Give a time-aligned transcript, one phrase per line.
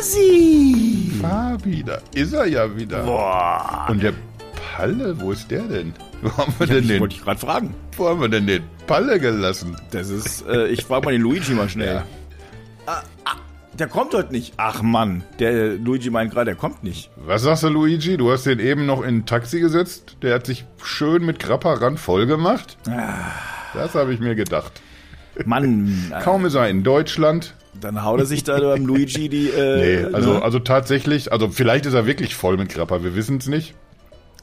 [0.00, 1.10] Hasi!
[1.20, 3.02] Fabi, da ist er ja wieder.
[3.02, 3.86] Boah.
[3.90, 4.14] Und der
[4.74, 5.92] Palle, wo ist der denn?
[6.22, 7.00] Wo haben wir Ja, denn ich den?
[7.00, 7.74] wollte ich gerade fragen.
[7.98, 9.76] Wo haben wir denn den Palle gelassen?
[9.90, 11.96] Das ist, äh, ich frage mal den Luigi mal schnell.
[11.96, 12.04] Ja.
[12.86, 13.34] Ah, ah,
[13.74, 14.54] der kommt heute nicht.
[14.56, 17.10] Ach Mann, der Luigi meint gerade, der kommt nicht.
[17.16, 18.16] Was sagst du, Luigi?
[18.16, 20.16] Du hast den eben noch in ein Taxi gesetzt.
[20.22, 22.78] Der hat sich schön mit Grapparan voll gemacht.
[23.74, 24.80] Das habe ich mir gedacht.
[25.44, 27.54] Mann, äh, Kaum ist er in Deutschland.
[27.80, 29.48] Dann haut er sich da beim Luigi die.
[29.48, 30.42] Äh, Nee, also, ne?
[30.42, 33.74] also tatsächlich, also vielleicht ist er wirklich voll mit Grappa, wir wissen es nicht.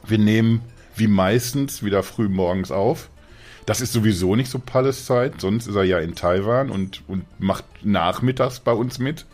[0.06, 0.62] Wir nehmen
[0.96, 3.08] wie meistens wieder früh morgens auf.
[3.66, 7.24] Das ist sowieso nicht so Palles Zeit, sonst ist er ja in Taiwan und, und
[7.38, 9.26] macht nachmittags bei uns mit.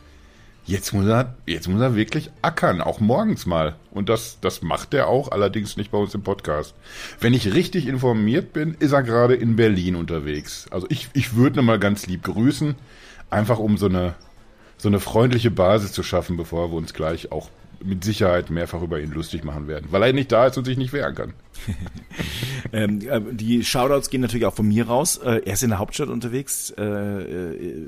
[0.66, 3.76] Jetzt muss er, jetzt muss er wirklich ackern, auch morgens mal.
[3.90, 6.74] Und das, das macht er auch, allerdings nicht bei uns im Podcast.
[7.20, 10.66] Wenn ich richtig informiert bin, ist er gerade in Berlin unterwegs.
[10.70, 12.76] Also ich, ich würde ihn mal ganz lieb grüßen,
[13.34, 14.14] einfach um so eine,
[14.76, 17.50] so eine freundliche Basis zu schaffen, bevor wir uns gleich auch
[17.82, 19.88] mit Sicherheit mehrfach über ihn lustig machen werden.
[19.90, 21.34] Weil er nicht da ist und sich nicht wehren kann.
[22.72, 25.18] Ähm, äh, die Shoutouts gehen natürlich auch von mir raus.
[25.18, 26.70] Äh, er ist in der Hauptstadt unterwegs.
[26.76, 27.86] Äh, äh,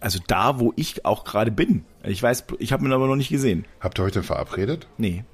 [0.00, 1.84] also da, wo ich auch gerade bin.
[2.04, 3.66] Ich weiß, ich habe ihn aber noch nicht gesehen.
[3.80, 4.86] Habt ihr heute verabredet?
[4.96, 5.24] Nee,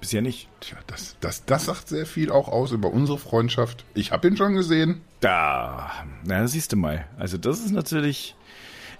[0.00, 0.48] bisher nicht.
[0.60, 3.84] Tja, das, das, das sagt sehr viel auch aus über unsere Freundschaft.
[3.94, 5.00] Ich habe ihn schon gesehen.
[5.20, 5.90] Da,
[6.24, 7.06] na, das siehst du mal.
[7.18, 8.34] Also das ist natürlich.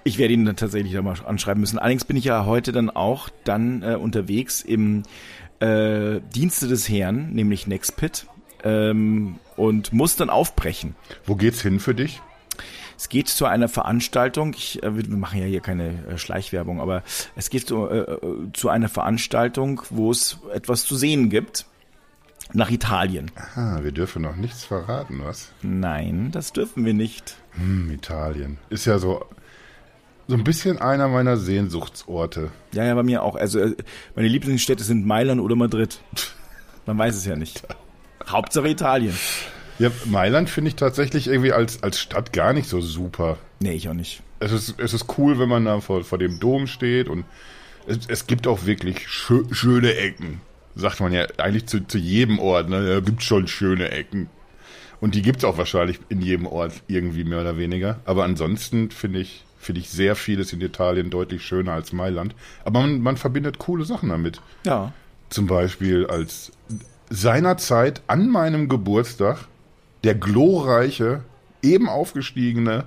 [0.05, 1.79] Ich werde ihn dann tatsächlich da mal anschreiben müssen.
[1.79, 5.03] Allerdings bin ich ja heute dann auch dann äh, unterwegs im
[5.61, 8.27] äh, Dienste des Herrn, nämlich Nextpit,
[8.65, 10.95] ähm, und muss dann aufbrechen.
[11.27, 12.21] Wo geht's hin für dich?
[12.97, 17.03] Es geht zu einer Veranstaltung, ich, äh, wir machen ja hier keine äh, Schleichwerbung, aber
[17.35, 21.67] es geht zu, äh, äh, zu einer Veranstaltung, wo es etwas zu sehen gibt.
[22.53, 23.31] Nach Italien.
[23.55, 25.53] Ah, wir dürfen noch nichts verraten, was?
[25.63, 27.37] Nein, das dürfen wir nicht.
[27.53, 28.59] Hm, Italien.
[28.71, 29.25] Ist ja so,
[30.31, 32.51] so ein bisschen einer meiner Sehnsuchtsorte.
[32.73, 33.35] Ja, ja, bei mir auch.
[33.35, 33.75] Also äh,
[34.15, 36.01] meine Lieblingsstädte sind Mailand oder Madrid.
[36.87, 37.63] Man weiß es ja nicht.
[38.29, 39.15] Hauptsache Italien.
[39.81, 43.39] Ja, Mailand finde ich tatsächlich irgendwie als, als Stadt gar nicht so super.
[43.59, 44.23] Nee, ich auch nicht.
[44.39, 47.25] Es ist, es ist cool, wenn man da vor, vor dem Dom steht und
[47.89, 50.41] es, es gibt auch wirklich schö schöne Ecken.
[50.77, 52.87] Sagt man ja eigentlich zu, zu jedem Ort, ne?
[52.87, 54.31] Da gibt schon schöne Ecken.
[55.01, 57.99] Und die gibt's auch wahrscheinlich in jedem Ort irgendwie mehr oder weniger.
[58.05, 62.35] Aber ansonsten finde ich, finde ich sehr vieles in Italien deutlich schöner als Mailand.
[62.65, 64.41] Aber man, man verbindet coole Sachen damit.
[64.65, 64.93] Ja.
[65.29, 66.51] Zum Beispiel als
[67.11, 69.47] seinerzeit an meinem Geburtstag
[70.03, 71.21] der glorreiche,
[71.63, 72.85] eben aufgestiegene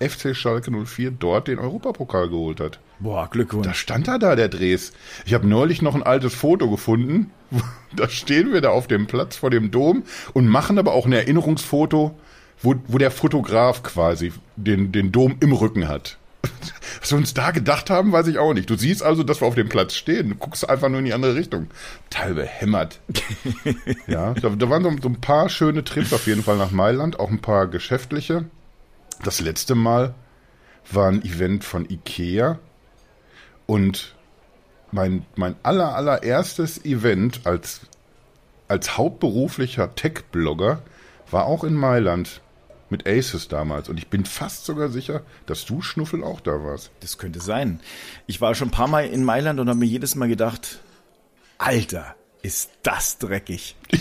[0.00, 2.80] FC Schalke 04 dort den Europapokal geholt hat.
[3.00, 3.66] Boah, Glückwunsch.
[3.66, 4.92] Da stand er da, der Dres.
[5.26, 7.30] Ich habe neulich noch ein altes Foto gefunden.
[7.96, 10.02] Da stehen wir da auf dem Platz vor dem Dom
[10.32, 12.18] und machen aber auch ein Erinnerungsfoto,
[12.64, 16.18] wo, wo der Fotograf quasi den, den Dom im Rücken hat.
[17.00, 18.68] Was wir uns da gedacht haben, weiß ich auch nicht.
[18.68, 20.30] Du siehst also, dass wir auf dem Platz stehen.
[20.30, 21.68] Du guckst einfach nur in die andere Richtung.
[22.10, 23.00] Teil behämmert.
[24.06, 27.18] ja, da, da waren so, so ein paar schöne Trips auf jeden Fall nach Mailand,
[27.18, 28.46] auch ein paar geschäftliche.
[29.22, 30.14] Das letzte Mal
[30.90, 32.58] war ein Event von Ikea
[33.66, 34.14] und
[34.90, 37.80] mein, mein aller, allererstes Event als,
[38.68, 40.82] als hauptberuflicher Tech-Blogger
[41.30, 42.42] war auch in Mailand
[42.90, 43.88] mit Aces damals.
[43.88, 46.90] Und ich bin fast sogar sicher, dass du, Schnuffel, auch da warst.
[47.00, 47.80] Das könnte sein.
[48.26, 50.80] Ich war schon ein paar Mal in Mailand und habe mir jedes Mal gedacht,
[51.58, 53.76] Alter, ist das dreckig.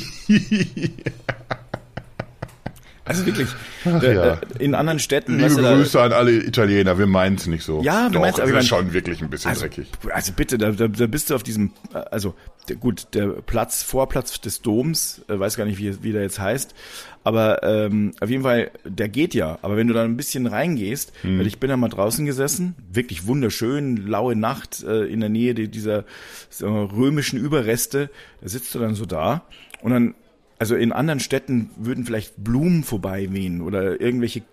[3.06, 3.50] Also wirklich,
[3.86, 4.34] äh, ja.
[4.34, 7.48] äh, in anderen Städten, Liebe weißt du, da- Grüße an alle Italiener, wir meinen es
[7.48, 7.82] nicht so.
[7.84, 9.88] Ja, wir aber es mein- schon wirklich ein bisschen also, dreckig.
[10.14, 12.34] also bitte, da, da, da bist du auf diesem, äh, also
[12.70, 16.74] der, gut, der Platz, Vorplatz des Doms, weiß gar nicht, wie, wie der jetzt heißt,
[17.26, 19.60] aber ähm, auf jeden Fall, der geht ja.
[19.64, 21.40] Aber wenn du da ein bisschen reingehst, Hm.
[21.40, 25.54] weil ich bin da mal draußen gesessen, wirklich wunderschön, laue Nacht äh, in der Nähe
[25.54, 26.06] die- dieser
[26.62, 28.10] wir, römischen Überreste,
[28.42, 29.44] da sitzt du dann so da
[29.82, 30.16] und dann
[30.64, 34.44] also in anderen Städten würden vielleicht Blumen vorbeiwehen oder irgendwelche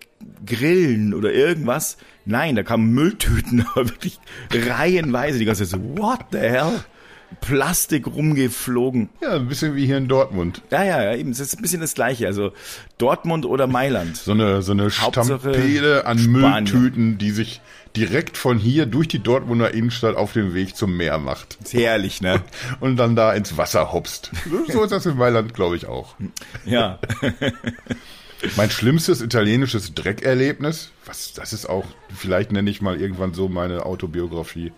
[0.45, 1.95] Grillen oder irgendwas.
[2.25, 4.19] Nein, da kamen Mülltüten, aber wirklich
[4.53, 5.39] reihenweise.
[5.39, 6.81] Die ganze Zeit so, what the hell?
[7.39, 9.07] Plastik rumgeflogen.
[9.21, 10.61] Ja, ein bisschen wie hier in Dortmund.
[10.69, 11.31] Ja, ja, ja, eben.
[11.31, 12.27] Es ist ein bisschen das Gleiche.
[12.27, 12.51] Also
[12.97, 14.17] Dortmund oder Mailand.
[14.17, 16.73] So eine, so eine Hauptsache Stampede an Spanien.
[16.73, 17.61] Mülltüten, die sich
[17.95, 21.57] direkt von hier durch die Dortmunder Innenstadt auf den Weg zum Meer macht.
[21.61, 22.41] Ist herrlich, ne?
[22.79, 24.31] Und dann da ins Wasser hopst.
[24.67, 26.15] So ist das in Mailand, glaube ich, auch.
[26.65, 26.99] Ja.
[28.57, 31.85] Mein schlimmstes italienisches Dreckerlebnis, was, das ist auch,
[32.15, 34.71] vielleicht nenne ich mal irgendwann so meine Autobiografie.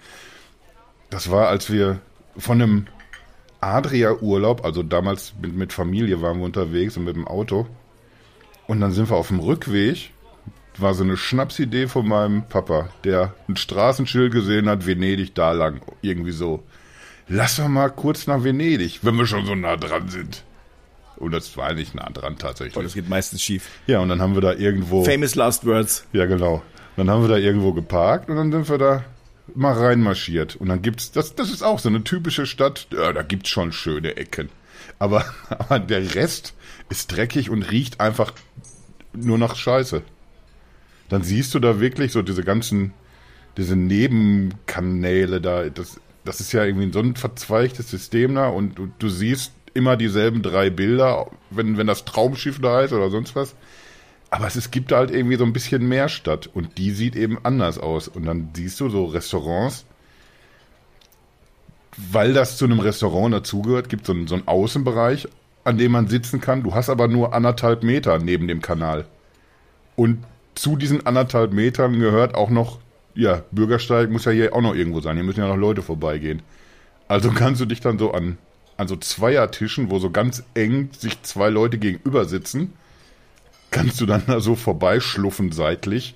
[1.10, 2.02] Das war, als wir
[2.38, 2.88] von einem
[3.62, 7.68] Adria-Urlaub, also damals mit, mit Familie waren wir unterwegs und mit dem Auto.
[8.68, 10.12] Und dann sind wir auf dem Rückweg
[10.82, 15.82] war so eine Schnapsidee von meinem Papa, der ein Straßenschild gesehen hat, Venedig da lang,
[16.02, 16.64] irgendwie so.
[17.28, 20.44] Lass doch mal kurz nach Venedig, wenn wir schon so nah dran sind.
[21.18, 22.76] Und das war nicht nah dran tatsächlich.
[22.76, 23.70] Oh, das geht meistens schief.
[23.88, 25.04] Ja, und dann haben wir da irgendwo.
[25.06, 26.06] Famous last words.
[26.12, 26.62] Ja, genau.
[26.98, 29.06] Dann haben wir da irgendwo geparkt und dann sind wir da
[29.56, 30.56] mal reinmarschiert.
[30.56, 33.72] Und dann gibt's, das, das ist auch so eine typische Stadt, ja, da gibt's schon
[33.72, 34.50] schöne Ecken.
[35.00, 36.54] Aber, aber der Rest
[36.90, 38.34] ist dreckig und riecht einfach
[39.14, 40.02] nur nach Scheiße.
[41.10, 42.94] Dann siehst du da wirklich so diese ganzen,
[43.58, 48.90] diese Nebenkanäle da, das, das ist ja irgendwie so ein verzweigtes System da und du,
[48.98, 53.56] du siehst immer dieselben drei Bilder, wenn, wenn das Traumschiff da ist oder sonst was.
[54.30, 57.16] Aber es, es gibt da halt irgendwie so ein bisschen mehr Stadt und die sieht
[57.16, 58.08] eben anders aus.
[58.08, 59.86] Und dann siehst du so Restaurants,
[61.98, 65.28] weil das zu einem Restaurant dazugehört, gibt so einen, so einen Außenbereich,
[65.64, 66.64] an dem man sitzen kann.
[66.64, 69.06] Du hast aber nur anderthalb Meter neben dem Kanal.
[69.96, 70.24] Und
[70.56, 72.80] zu diesen anderthalb Metern gehört auch noch,
[73.16, 75.16] ja, Bürgersteig muss ja hier auch noch irgendwo sein.
[75.16, 76.42] Hier müssen ja noch Leute vorbeigehen.
[77.08, 78.38] Also kannst du dich dann so an,
[78.78, 82.74] an so Zweiertischen, wo so ganz eng sich zwei Leute gegenüber sitzen,
[83.72, 86.16] kannst du dann da so vorbeischluffen seitlich.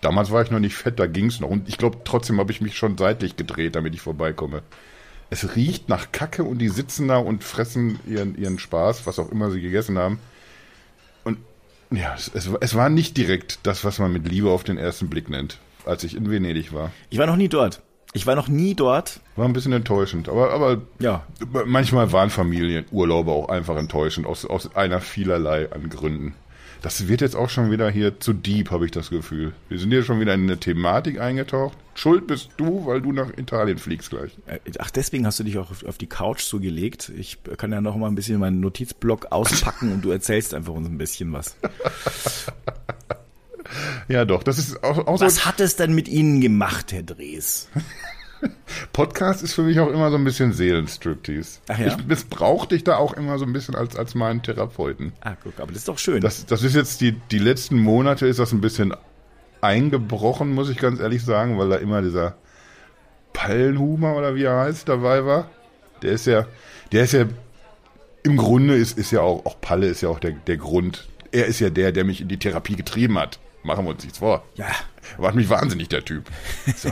[0.00, 1.50] Damals war ich noch nicht fett, da ging's noch.
[1.50, 4.62] Und ich glaube, trotzdem habe ich mich schon seitlich gedreht, damit ich vorbeikomme.
[5.28, 9.30] Es riecht nach Kacke und die sitzen da und fressen ihren, ihren Spaß, was auch
[9.30, 10.18] immer sie gegessen haben.
[11.90, 15.08] Ja, es, es, es war nicht direkt das, was man mit Liebe auf den ersten
[15.08, 16.92] Blick nennt, als ich in Venedig war.
[17.10, 17.80] Ich war noch nie dort.
[18.12, 19.20] Ich war noch nie dort.
[19.36, 21.24] War ein bisschen enttäuschend, aber, aber Ja.
[21.64, 26.34] manchmal waren Familienurlaube auch einfach enttäuschend, aus, aus einer vielerlei an Gründen.
[26.82, 29.52] Das wird jetzt auch schon wieder hier zu deep, habe ich das Gefühl.
[29.68, 31.76] Wir sind hier schon wieder in eine Thematik eingetaucht.
[31.94, 34.32] Schuld bist du, weil du nach Italien fliegst gleich.
[34.46, 37.12] Äh, Ach, deswegen hast du dich auch auf, die Couch so gelegt.
[37.16, 40.88] Ich kann ja noch mal ein bisschen meinen Notizblock auspacken und du erzählst einfach uns
[40.88, 41.56] ein bisschen was.
[44.08, 45.24] Ja, doch, das ist auch, auch so.
[45.24, 47.68] Was hat es denn mit Ihnen gemacht, Herr Drees?
[48.92, 51.60] Podcast ist für mich auch immer so ein bisschen Seelenstriptease.
[51.68, 51.86] Ach ja?
[51.86, 55.12] Ich missbrauche dich da auch immer so ein bisschen als, als meinen Therapeuten.
[55.20, 56.20] Ah, guck, aber das ist doch schön.
[56.20, 58.94] Das, das ist jetzt die, die letzten Monate ist das ein bisschen
[59.60, 62.36] eingebrochen, muss ich ganz ehrlich sagen, weil da immer dieser
[63.32, 65.50] Pallenhumer oder wie er heißt dabei war.
[66.02, 66.46] Der ist ja,
[66.92, 67.26] der ist ja,
[68.22, 71.08] im Grunde ist, ist ja auch, auch Palle ist ja auch der, der Grund.
[71.32, 73.38] Er ist ja der, der mich in die Therapie getrieben hat.
[73.62, 74.44] Machen wir uns nichts vor.
[74.54, 74.66] ja,
[75.18, 76.24] Macht mich wahnsinnig, der Typ.
[76.76, 76.90] So.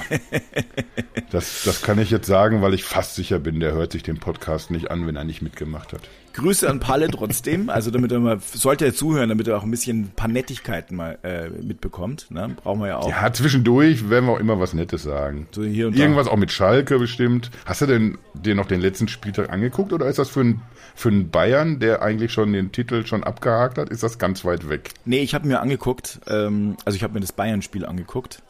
[1.30, 4.18] Das, das kann ich jetzt sagen, weil ich fast sicher bin, der hört sich den
[4.18, 6.08] Podcast nicht an, wenn er nicht mitgemacht hat.
[6.38, 7.68] Grüße an Palle trotzdem.
[7.68, 10.96] Also damit er mal, sollte er zuhören, damit er auch ein bisschen ein paar Nettigkeiten
[10.96, 12.30] mal äh, mitbekommt.
[12.30, 12.56] Ne?
[12.62, 13.10] Brauchen wir ja auch.
[13.10, 15.46] Ja, zwischendurch werden wir auch immer was Nettes sagen.
[15.50, 16.00] So und da.
[16.00, 17.50] Irgendwas auch mit Schalke bestimmt.
[17.66, 20.62] Hast du denn dir noch den letzten Spieltag angeguckt oder ist das für einen
[20.98, 24.68] für einen Bayern, der eigentlich schon den Titel schon abgehakt hat, ist das ganz weit
[24.68, 24.90] weg?
[25.04, 28.42] Nee, ich habe mir angeguckt, ähm, also ich habe mir das Bayern-Spiel angeguckt,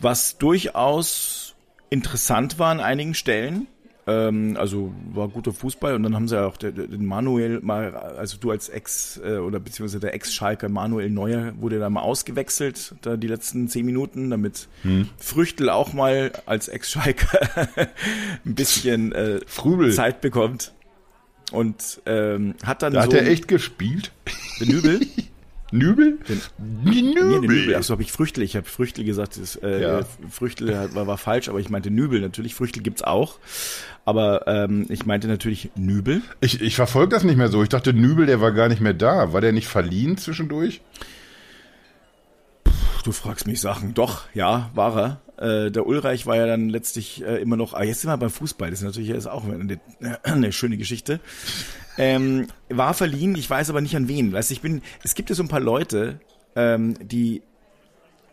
[0.00, 1.54] was durchaus
[1.90, 3.66] interessant war an einigen Stellen.
[4.06, 8.36] Ähm, also war guter Fußball und dann haben sie ja auch den, Manuel mal, also
[8.36, 13.16] du als Ex äh, oder beziehungsweise der Ex-Schalker Manuel Neuer wurde da mal ausgewechselt, da
[13.16, 14.68] die letzten zehn Minuten, damit
[15.18, 17.68] Früchtel auch mal als Ex-Schalker
[18.44, 19.92] ein bisschen äh, Frübel.
[19.92, 20.72] Zeit bekommt.
[21.52, 24.10] Und ähm, hat dann Da so hat er echt gespielt.
[24.58, 25.00] den Nübel.
[25.72, 26.18] Nübel?
[26.58, 27.40] Nee, den Nübel.
[27.40, 27.74] Nübel.
[27.74, 28.44] Achso, habe ich Früchtel.
[28.44, 29.38] Ich habe Früchtel gesagt.
[29.40, 30.00] Das, äh, Ja.
[30.30, 32.54] Früchtel war, war falsch, aber ich meinte Nübel natürlich.
[32.54, 33.38] Früchtel gibt's auch.
[34.04, 36.22] Aber ähm, ich meinte natürlich Nübel.
[36.40, 37.62] Ich, ich verfolge das nicht mehr so.
[37.62, 39.32] Ich dachte, Nübel, der war gar nicht mehr da.
[39.32, 40.82] War der nicht verliehen zwischendurch?
[43.04, 43.94] Du fragst mich Sachen.
[43.94, 45.20] Doch, ja, war er.
[45.66, 47.74] Äh, der Ulreich war ja dann letztlich äh, immer noch.
[47.74, 48.70] Ah, jetzt sind wir beim Fußball.
[48.70, 49.80] Das ist natürlich jetzt auch eine,
[50.22, 51.18] eine schöne Geschichte.
[51.98, 53.34] Ähm, war verliehen.
[53.34, 54.32] Ich weiß aber nicht an wen.
[54.32, 54.82] Weißt, ich bin.
[55.02, 56.20] Es gibt ja so ein paar Leute,
[56.56, 57.42] ähm, die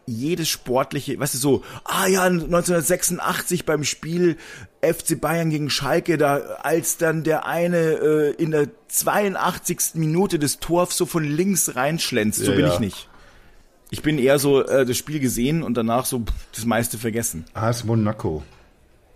[0.10, 4.38] jedes sportliche, weißt du, so, ah ja, 1986 beim Spiel
[4.82, 9.96] FC Bayern gegen Schalke, da als dann der eine äh, in der 82.
[9.96, 12.74] Minute des Torf so von links reinschlänzt, so Ja, bin ja.
[12.74, 13.08] ich nicht.
[13.92, 17.46] Ich bin eher so äh, das Spiel gesehen und danach so pff, das meiste vergessen.
[17.54, 18.44] AS Monaco.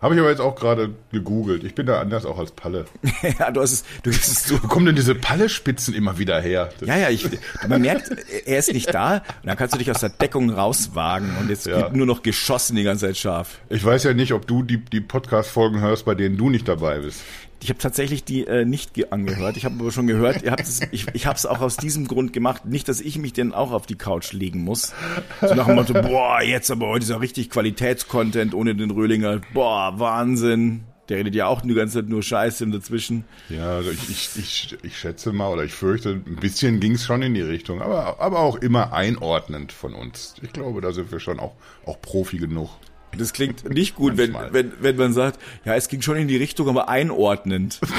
[0.04, 1.64] Habe ich aber jetzt auch gerade gegoogelt.
[1.64, 2.86] Ich bin da anders auch als Palle.
[3.40, 4.62] ja, du hast es, du hast es so.
[4.62, 6.70] Wo kommen denn diese Palle-Spitzen immer wieder her?
[6.80, 7.26] Das- Ja, ja, ich,
[7.68, 8.12] man merkt,
[8.46, 11.66] er ist nicht da und dann kannst du dich aus der Deckung rauswagen und jetzt
[11.66, 11.78] Ja.
[11.78, 13.60] wird nur noch geschossen die ganze Zeit scharf.
[13.70, 17.00] Ich weiß ja nicht, ob du die, die Podcast-Folgen hörst, bei denen du nicht dabei
[17.00, 17.22] bist.
[17.64, 19.56] Ich habe tatsächlich die äh, nicht ge- angehört.
[19.56, 22.08] Ich habe aber schon gehört, ihr habt es, ich, ich habe es auch aus diesem
[22.08, 22.66] Grund gemacht.
[22.66, 24.94] Nicht, dass ich mich denn auch auf die Couch legen muss.
[25.40, 29.40] So nach dem Motto, boah, jetzt aber heute ist ja richtig Qualitätscontent ohne den Röhlinger.
[29.54, 30.84] Boah, Wahnsinn.
[31.08, 33.24] Der redet ja auch die ganze Zeit nur Scheiße dazwischen.
[33.48, 37.06] Ja, also ich, ich, ich, ich schätze mal oder ich fürchte, ein bisschen ging es
[37.06, 40.36] schon in die Richtung, aber, aber auch immer einordnend von uns.
[40.42, 41.56] Ich glaube, da sind wir schon auch,
[41.86, 42.70] auch Profi genug.
[43.18, 46.38] Das klingt nicht gut, wenn, wenn, wenn man sagt, ja, es ging schon in die
[46.38, 47.80] Richtung, aber einordnend.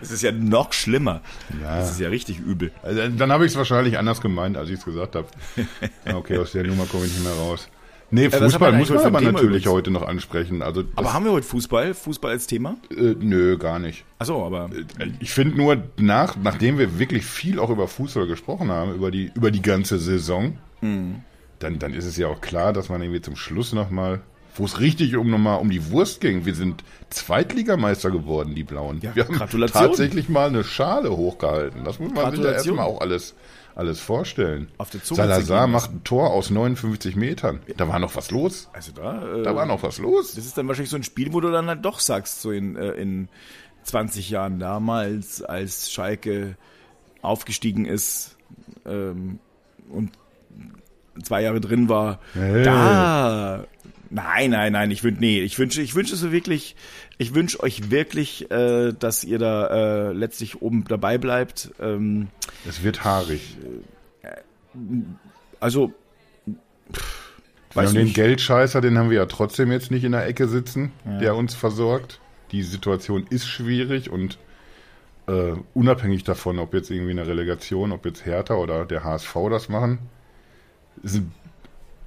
[0.00, 1.22] Das ist ja noch schlimmer.
[1.62, 1.78] Ja.
[1.78, 2.70] Das ist ja richtig übel.
[2.82, 5.26] Also, dann habe ich es wahrscheinlich anders gemeint, als ich es gesagt habe.
[6.12, 7.68] Okay, aus der Nummer komme ich nicht mehr raus.
[8.10, 9.66] Nee, äh, Fußball muss man aber natürlich übrigens?
[9.66, 10.62] heute noch ansprechen.
[10.62, 11.92] Also aber haben wir heute Fußball?
[11.92, 12.76] Fußball als Thema?
[12.90, 14.04] Äh, nö, gar nicht.
[14.18, 18.26] Ach so, aber äh, ich finde nur nach, nachdem wir wirklich viel auch über Fußball
[18.26, 21.16] gesprochen haben, über die über die ganze Saison, mhm.
[21.58, 24.20] Dann dann ist es ja auch klar, dass man irgendwie zum Schluss nochmal
[24.58, 26.44] wo es richtig um nochmal um die Wurst ging.
[26.44, 29.00] Wir sind Zweitligameister geworden, die Blauen.
[29.00, 31.84] Ja, wir haben tatsächlich mal eine Schale hochgehalten.
[31.84, 33.34] Das muss man sich ja erstmal auch alles,
[33.74, 34.68] alles vorstellen.
[35.02, 37.60] Salazar macht ein Tor aus 59 Metern.
[37.76, 38.68] Da war noch was los.
[38.72, 40.34] Also da, äh, da war noch was los.
[40.34, 42.76] Das ist dann wahrscheinlich so ein Spiel, wo du dann halt doch sagst, so in,
[42.76, 43.28] äh, in
[43.84, 46.56] 20 Jahren damals, als Schalke
[47.22, 48.36] aufgestiegen ist
[48.84, 49.38] ähm,
[49.88, 50.10] und
[51.22, 52.62] zwei Jahre drin war, hey.
[52.62, 53.64] da
[54.10, 56.76] Nein, nein, nein, ich wünsche, nee, ich wünsche, ich wünsche es wirklich,
[57.18, 59.66] ich wünsche euch wirklich, äh, dass ihr da
[60.08, 61.72] äh, letztlich oben dabei bleibt.
[61.78, 62.28] Ähm,
[62.66, 63.58] es wird haarig.
[64.22, 64.28] Äh,
[65.60, 65.92] also,
[66.92, 67.32] pff,
[67.74, 71.18] weiß den Geldscheißer, den haben wir ja trotzdem jetzt nicht in der Ecke sitzen, ja.
[71.18, 72.20] der uns versorgt.
[72.52, 74.38] Die Situation ist schwierig und
[75.26, 79.68] äh, unabhängig davon, ob jetzt irgendwie eine Relegation, ob jetzt Hertha oder der HSV das
[79.68, 79.98] machen,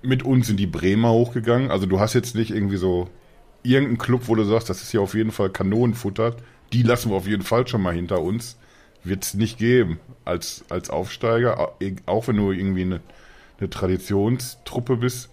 [0.02, 1.72] mit uns sind die Bremer hochgegangen.
[1.72, 3.10] Also du hast jetzt nicht irgendwie so
[3.64, 6.36] irgendeinen Club, wo du sagst, das ist ja auf jeden Fall Kanonenfutter.
[6.74, 8.58] Die lassen wir auf jeden Fall schon mal hinter uns.
[9.04, 11.74] Wird es nicht geben als, als Aufsteiger.
[12.06, 13.02] Auch wenn du irgendwie eine,
[13.60, 15.30] eine Traditionstruppe bist,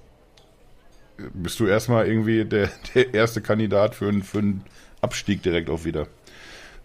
[1.35, 4.65] bist du erstmal irgendwie der, der erste Kandidat für, einen, für einen
[5.01, 6.09] Abstieg direkt auch wieder.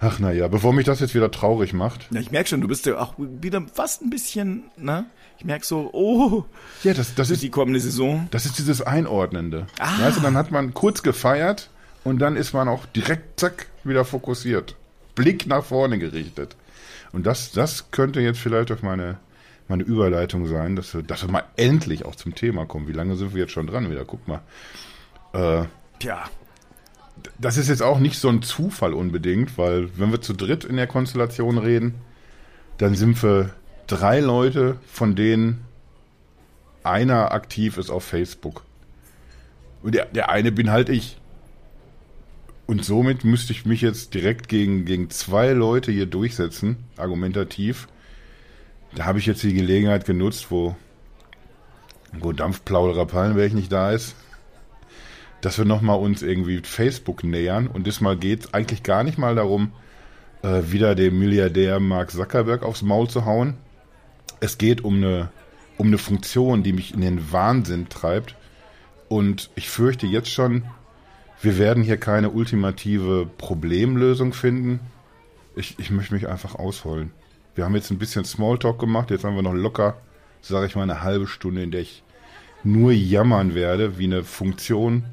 [0.05, 2.07] Ach naja, bevor mich das jetzt wieder traurig macht.
[2.12, 5.05] Ja, ich merke schon, du bist ja auch wieder fast ein bisschen, ne?
[5.38, 6.43] Ich merke so, oh,
[6.83, 8.27] ja, das, das ist die kommende Saison.
[8.31, 9.65] Das ist dieses Einordnende.
[9.79, 10.01] Ah.
[10.01, 11.69] Weißt du, dann hat man kurz gefeiert
[12.03, 14.75] und dann ist man auch direkt, zack, wieder fokussiert.
[15.15, 16.57] Blick nach vorne gerichtet.
[17.13, 19.19] Und das, das könnte jetzt vielleicht auf meine,
[19.69, 22.89] meine Überleitung sein, dass wir, dass wir mal endlich auch zum Thema kommen.
[22.89, 24.03] Wie lange sind wir jetzt schon dran wieder?
[24.03, 24.41] Guck mal.
[25.33, 25.63] Äh,
[26.00, 26.25] Tja
[27.38, 30.77] das ist jetzt auch nicht so ein Zufall unbedingt, weil wenn wir zu dritt in
[30.77, 31.96] der Konstellation reden,
[32.77, 33.51] dann sind wir
[33.88, 35.65] drei Leute, von denen
[36.84, 38.63] einer aktiv ist auf Facebook.
[39.82, 41.17] Und der, der eine bin halt ich.
[42.65, 47.88] Und somit müsste ich mich jetzt direkt gegen, gegen zwei Leute hier durchsetzen, argumentativ.
[48.96, 50.75] Da habe ich jetzt die Gelegenheit genutzt, wo,
[52.13, 54.15] wo Dampfplauderer Pallenberg nicht da ist,
[55.43, 57.67] dass wir nochmal uns irgendwie Facebook nähern.
[57.67, 59.73] Und diesmal geht es eigentlich gar nicht mal darum,
[60.41, 63.55] äh, wieder dem Milliardär Mark Zuckerberg aufs Maul zu hauen.
[64.39, 65.31] Es geht um eine,
[65.77, 68.38] um eine Funktion, die mich in den Wahnsinn treibt.
[69.09, 70.63] Und ich fürchte jetzt schon,
[71.41, 74.79] wir werden hier keine ultimative Problemlösung finden.
[75.57, 77.12] Ich, ich möchte mich einfach ausholen.
[77.53, 79.97] Wir haben jetzt ein bisschen Smalltalk gemacht, jetzt haben wir noch locker,
[80.41, 82.01] sage ich mal, eine halbe Stunde, in der ich
[82.63, 85.03] nur jammern werde, wie eine Funktion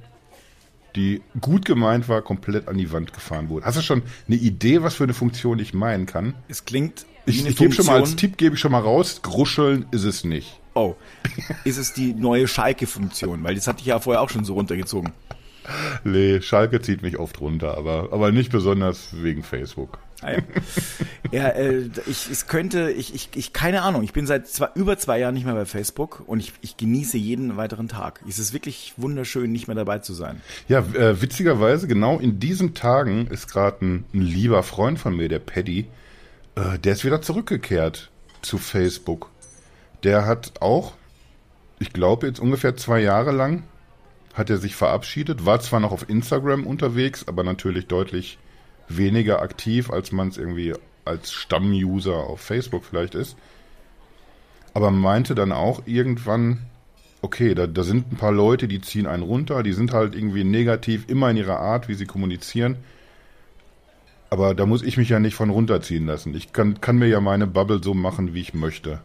[0.96, 3.66] die gut gemeint war, komplett an die Wand gefahren wurde.
[3.66, 6.34] Hast du schon eine Idee, was für eine Funktion ich meinen kann?
[6.48, 7.06] Es klingt.
[7.26, 9.20] Ich, ich gebe schon mal als Tipp gebe ich schon mal raus.
[9.22, 10.58] Gruscheln ist es nicht.
[10.74, 10.94] Oh,
[11.64, 13.42] ist es die neue Schalke-Funktion?
[13.42, 15.12] Weil das hatte ich ja vorher auch schon so runtergezogen.
[16.04, 19.98] Nee, Schalke zieht mich oft runter, aber, aber nicht besonders wegen Facebook.
[20.22, 20.38] Ah, ja,
[21.30, 24.98] ja äh, ich, es könnte, ich, ich, ich, keine Ahnung, ich bin seit zwei, über
[24.98, 28.20] zwei Jahren nicht mehr bei Facebook und ich, ich genieße jeden weiteren Tag.
[28.28, 30.40] Es ist wirklich wunderschön, nicht mehr dabei zu sein.
[30.68, 35.28] Ja, äh, witzigerweise, genau in diesen Tagen ist gerade ein, ein, lieber Freund von mir,
[35.28, 35.86] der Paddy,
[36.54, 38.10] äh, der ist wieder zurückgekehrt
[38.42, 39.30] zu Facebook.
[40.02, 40.94] Der hat auch,
[41.78, 43.64] ich glaube jetzt ungefähr zwei Jahre lang,
[44.34, 48.38] hat er sich verabschiedet, war zwar noch auf Instagram unterwegs, aber natürlich deutlich
[48.96, 53.36] weniger aktiv, als man es irgendwie als Stammuser auf Facebook vielleicht ist.
[54.74, 56.58] Aber meinte dann auch irgendwann,
[57.22, 60.44] okay, da, da sind ein paar Leute, die ziehen einen runter, die sind halt irgendwie
[60.44, 62.76] negativ, immer in ihrer Art, wie sie kommunizieren.
[64.30, 66.34] Aber da muss ich mich ja nicht von runterziehen lassen.
[66.34, 69.00] Ich kann, kann mir ja meine Bubble so machen, wie ich möchte.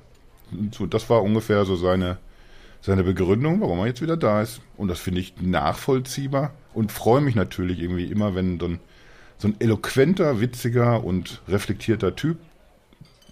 [0.90, 2.20] Das war ungefähr so seine,
[2.82, 4.62] seine Begründung, warum er jetzt wieder da ist.
[4.78, 8.80] Und das finde ich nachvollziehbar und freue mich natürlich irgendwie immer, wenn dann
[9.38, 12.38] so ein eloquenter, witziger und reflektierter Typ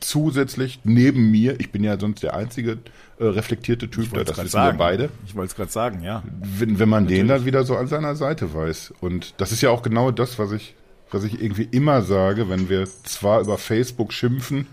[0.04, 2.78] zusätzlich neben mir, ich bin ja sonst der einzige
[3.20, 4.78] äh, reflektierte Typ, da, das wissen sagen.
[4.78, 5.10] wir beide.
[5.26, 6.24] Ich wollte es gerade sagen, ja.
[6.42, 7.22] Wenn, wenn man Natürlich.
[7.22, 8.94] den dann wieder so an seiner Seite weiß.
[9.00, 10.76] Und das ist ja auch genau das, was ich,
[11.12, 14.68] was ich irgendwie immer sage, wenn wir zwar über Facebook schimpfen,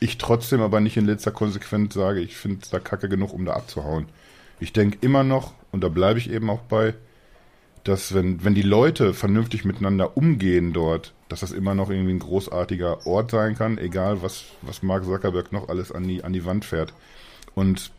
[0.00, 3.44] ich trotzdem aber nicht in letzter Konsequenz sage, ich finde es da kacke genug, um
[3.44, 4.06] da abzuhauen.
[4.60, 6.94] Ich denke immer noch, und da bleibe ich eben auch bei,
[7.84, 12.18] dass wenn, wenn die Leute vernünftig miteinander umgehen dort, dass das immer noch irgendwie ein
[12.18, 16.46] großartiger Ort sein kann, egal was, was Mark Zuckerberg noch alles an die, an die
[16.46, 16.94] Wand fährt.
[17.54, 17.92] Und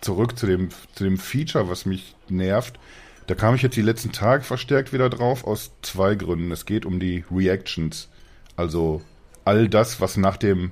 [0.00, 2.78] zurück zu dem, zu dem Feature, was mich nervt,
[3.26, 6.50] da kam ich jetzt die letzten Tage verstärkt wieder drauf, aus zwei Gründen.
[6.50, 8.08] Es geht um die Reactions.
[8.56, 9.02] Also
[9.44, 10.70] all das, was nach dem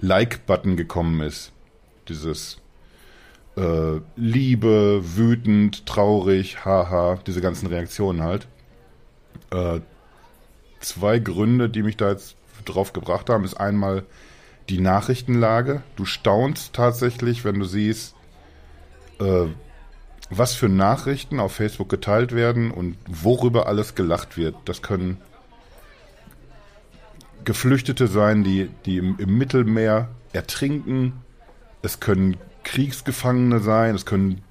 [0.00, 1.52] Like-Button gekommen ist.
[2.08, 2.56] Dieses
[3.60, 8.48] äh, Liebe, wütend, traurig, haha, diese ganzen Reaktionen halt.
[9.50, 9.80] Äh,
[10.80, 14.04] zwei Gründe, die mich da jetzt drauf gebracht haben, ist einmal
[14.70, 15.82] die Nachrichtenlage.
[15.96, 18.14] Du staunst tatsächlich, wenn du siehst,
[19.20, 19.46] äh,
[20.30, 24.54] was für Nachrichten auf Facebook geteilt werden und worüber alles gelacht wird.
[24.64, 25.18] Das können
[27.44, 31.24] Geflüchtete sein, die, die im, im Mittelmeer ertrinken.
[31.82, 34.42] Es können Kriegsgefangene sein, es können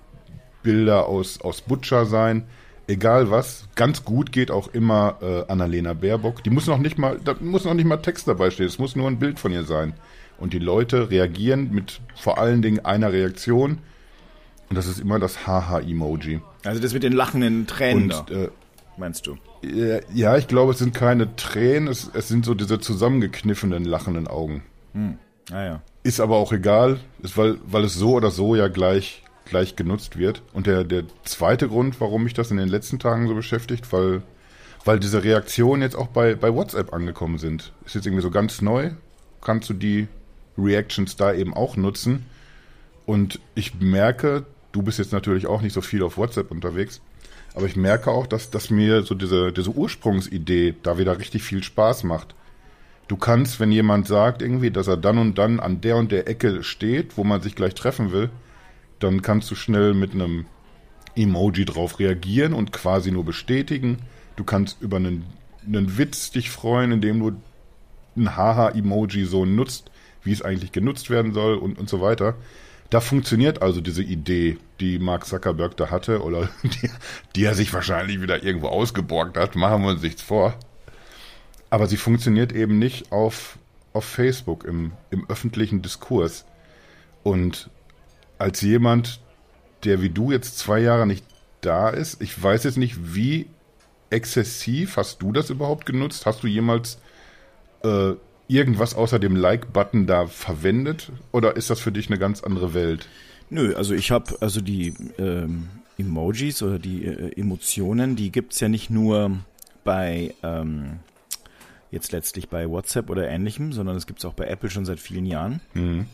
[0.63, 2.43] Bilder aus, aus Butcher sein,
[2.87, 3.67] egal was.
[3.75, 6.43] Ganz gut geht auch immer äh, Annalena Baerbock.
[6.43, 8.95] Die muss noch nicht mal, da muss noch nicht mal Text dabei stehen, es muss
[8.95, 9.93] nur ein Bild von ihr sein.
[10.37, 13.79] Und die Leute reagieren mit vor allen Dingen einer Reaktion.
[14.69, 16.41] Und das ist immer das Haha-Emoji.
[16.63, 18.11] Also das mit den lachenden Tränen.
[18.11, 18.49] Und, äh,
[18.97, 19.37] meinst du?
[20.13, 24.63] Ja, ich glaube, es sind keine Tränen, es, es sind so diese zusammengekniffenen, lachenden Augen.
[24.93, 25.17] Hm.
[25.51, 25.81] Ah ja.
[26.03, 30.17] Ist aber auch egal, ist, weil, weil es so oder so ja gleich, gleich genutzt
[30.17, 30.41] wird.
[30.53, 34.21] Und der, der zweite Grund, warum mich das in den letzten Tagen so beschäftigt, weil,
[34.85, 37.73] weil diese Reaktionen jetzt auch bei, bei WhatsApp angekommen sind.
[37.85, 38.91] Ist jetzt irgendwie so ganz neu.
[39.41, 40.07] Kannst du die
[40.57, 42.25] Reactions da eben auch nutzen.
[43.05, 47.01] Und ich merke, du bist jetzt natürlich auch nicht so viel auf WhatsApp unterwegs,
[47.55, 51.63] aber ich merke auch, dass, dass mir so diese, diese Ursprungsidee da wieder richtig viel
[51.63, 52.35] Spaß macht.
[53.09, 56.27] Du kannst, wenn jemand sagt irgendwie, dass er dann und dann an der und der
[56.27, 58.29] Ecke steht, wo man sich gleich treffen will,
[58.99, 60.45] dann kannst du schnell mit einem
[61.15, 63.97] Emoji drauf reagieren und quasi nur bestätigen.
[64.35, 65.25] Du kannst über einen,
[65.65, 67.31] einen Witz dich freuen, indem du
[68.15, 69.89] ein Haha-Emoji so nutzt,
[70.23, 72.35] wie es eigentlich genutzt werden soll und, und so weiter.
[72.91, 76.91] Da funktioniert also diese Idee, die Mark Zuckerberg da hatte oder die,
[77.35, 80.53] die er sich wahrscheinlich wieder irgendwo ausgeborgt hat, machen wir uns nichts vor.
[81.69, 83.57] Aber sie funktioniert eben nicht auf,
[83.93, 86.45] auf Facebook im, im öffentlichen Diskurs.
[87.23, 87.69] Und
[88.37, 89.19] als jemand,
[89.83, 91.25] der wie du jetzt zwei Jahre nicht
[91.61, 93.47] da ist, ich weiß jetzt nicht, wie
[94.09, 96.25] exzessiv hast du das überhaupt genutzt?
[96.25, 96.99] Hast du jemals
[97.83, 98.13] äh,
[98.47, 101.11] irgendwas außer dem Like-Button da verwendet?
[101.31, 103.07] Oder ist das für dich eine ganz andere Welt?
[103.49, 108.69] Nö, also ich habe also die ähm, Emojis oder die äh, Emotionen, die gibt's ja
[108.69, 109.31] nicht nur
[109.83, 110.99] bei ähm,
[111.91, 114.99] jetzt letztlich bei WhatsApp oder ähnlichem, sondern es gibt es auch bei Apple schon seit
[114.99, 115.61] vielen Jahren.
[115.73, 116.05] Mhm.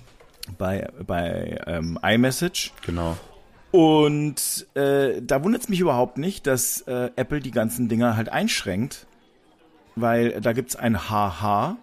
[0.57, 2.71] Bei, bei ähm, iMessage.
[2.85, 3.17] Genau.
[3.71, 8.29] Und äh, da wundert es mich überhaupt nicht, dass äh, Apple die ganzen Dinger halt
[8.29, 9.05] einschränkt,
[9.95, 11.75] weil da gibt es ein HH,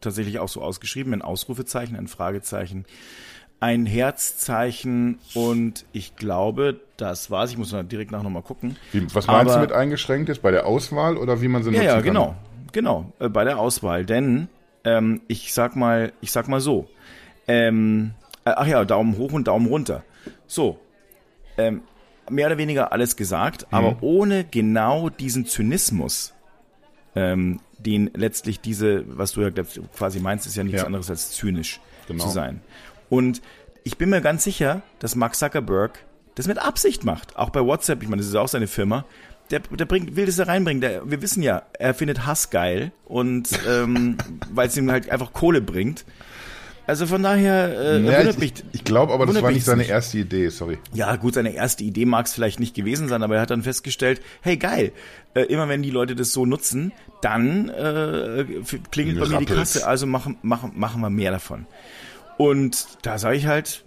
[0.00, 2.84] tatsächlich auch so ausgeschrieben, ein Ausrufezeichen, ein Fragezeichen,
[3.60, 7.50] ein Herzzeichen und ich glaube, das war's.
[7.50, 8.76] Ich muss direkt nach nochmal gucken.
[8.90, 10.40] Wie, was meinst Aber, du mit eingeschränkt ist?
[10.40, 12.28] Bei der Auswahl oder wie man sie nutzen ja, ja, genau.
[12.28, 12.49] kann?
[12.72, 14.04] Genau, äh, bei der Auswahl.
[14.04, 14.48] Denn
[14.84, 16.88] ähm, ich sag mal, ich sag mal so.
[17.48, 18.12] Ähm,
[18.44, 20.04] äh, ach ja, Daumen hoch und Daumen runter.
[20.46, 20.78] So.
[21.58, 21.82] Ähm,
[22.30, 23.76] mehr oder weniger alles gesagt, mhm.
[23.76, 26.32] aber ohne genau diesen Zynismus,
[27.14, 30.86] ähm, den letztlich diese, was du ja quasi meinst, ist ja nichts ja.
[30.86, 32.24] anderes als zynisch genau.
[32.24, 32.60] zu sein.
[33.08, 33.42] Und
[33.82, 36.04] ich bin mir ganz sicher, dass Mark Zuckerberg
[36.34, 37.36] das mit Absicht macht.
[37.36, 39.04] Auch bei WhatsApp, ich meine, das ist auch seine Firma
[39.50, 40.80] der, der bringt, will das da reinbringen.
[40.80, 44.16] Der, wir wissen ja, er findet Hass geil und ähm,
[44.52, 46.04] weil es ihm halt einfach Kohle bringt.
[46.86, 48.52] Also von daher äh, ja, wundert ich, mich.
[48.72, 49.90] Ich glaube aber, das war nicht seine nicht.
[49.90, 50.78] erste Idee, sorry.
[50.92, 53.62] Ja, gut, seine erste Idee mag es vielleicht nicht gewesen sein, aber er hat dann
[53.62, 54.90] festgestellt, hey geil,
[55.34, 58.44] äh, immer wenn die Leute das so nutzen, dann äh,
[58.90, 61.66] klingelt bei mir die Kasse, also machen, machen, machen wir mehr davon.
[62.38, 63.84] Und da sage ich halt,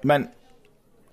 [0.00, 0.30] ich meine,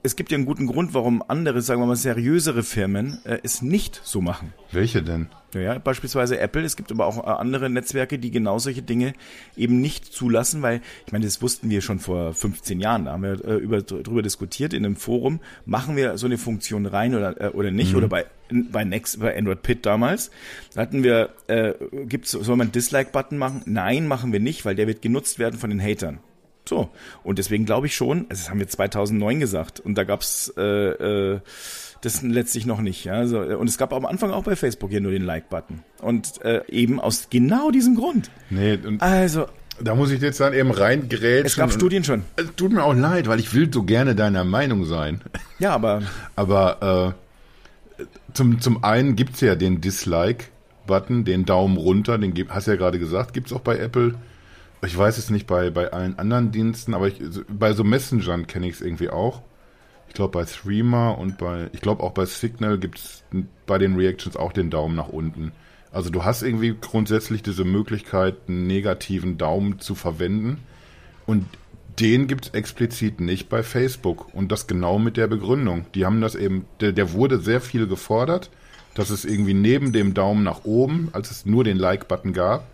[0.04, 3.62] es gibt ja einen guten Grund, warum andere, sagen wir mal, seriösere Firmen äh, es
[3.62, 4.54] nicht so machen.
[4.72, 5.28] Welche denn?
[5.54, 6.64] Ja, beispielsweise Apple.
[6.64, 9.14] Es gibt aber auch äh, andere Netzwerke, die genau solche Dinge
[9.56, 13.06] eben nicht zulassen, weil, ich meine, das wussten wir schon vor 15 Jahren.
[13.06, 15.40] Da haben wir äh, über, drüber diskutiert in einem Forum.
[15.66, 17.92] Machen wir so eine Funktion rein oder, äh, oder nicht?
[17.92, 17.98] Mhm.
[17.98, 20.32] Oder bei, bei Next, bei Android Pit damals.
[20.74, 21.74] Da hatten wir, äh,
[22.06, 23.62] gibt's, soll man Dislike-Button machen?
[23.66, 26.20] Nein, machen wir nicht, weil der wird genutzt werden von den Hatern.
[26.68, 26.90] So.
[27.24, 30.62] Und deswegen glaube ich schon, also das haben wir 2009 gesagt und da gab's äh,
[30.62, 31.40] äh,
[32.02, 33.06] das letztlich noch nicht.
[33.06, 33.14] Ja?
[33.14, 35.84] Also, und es gab am Anfang auch bei Facebook hier nur den Like-Button.
[36.02, 38.32] Und äh, eben aus genau diesem Grund.
[38.50, 39.48] Nee, und also
[39.84, 41.46] da muss ich jetzt dann eben reingrätschen.
[41.46, 42.24] Es gab Studien schon.
[42.36, 45.22] Es tut mir auch leid, weil ich will so gerne deiner Meinung sein.
[45.60, 46.04] Ja, aber.
[46.36, 47.16] aber
[48.00, 52.78] äh, zum, zum einen gibt's ja den Dislike-Button, den Daumen runter, den hast du ja
[52.78, 54.16] gerade gesagt, gibt's auch bei Apple.
[54.84, 58.68] Ich weiß es nicht bei, bei allen anderen Diensten, aber ich, bei so Messengern kenne
[58.68, 59.42] ich es irgendwie auch.
[60.08, 63.24] Ich glaube bei Threema und bei, ich glaube auch bei Signal gibt es
[63.66, 65.52] bei den Reactions auch den Daumen nach unten.
[65.92, 70.60] Also du hast irgendwie grundsätzlich diese Möglichkeit, einen negativen Daumen zu verwenden.
[71.26, 71.46] Und
[72.00, 74.34] den gibt es explizit nicht bei Facebook.
[74.34, 75.86] Und das genau mit der Begründung.
[75.94, 78.50] Die haben das eben, der, der wurde sehr viel gefordert,
[78.96, 82.66] dass es irgendwie neben dem Daumen nach oben, als es nur den Like-Button gab,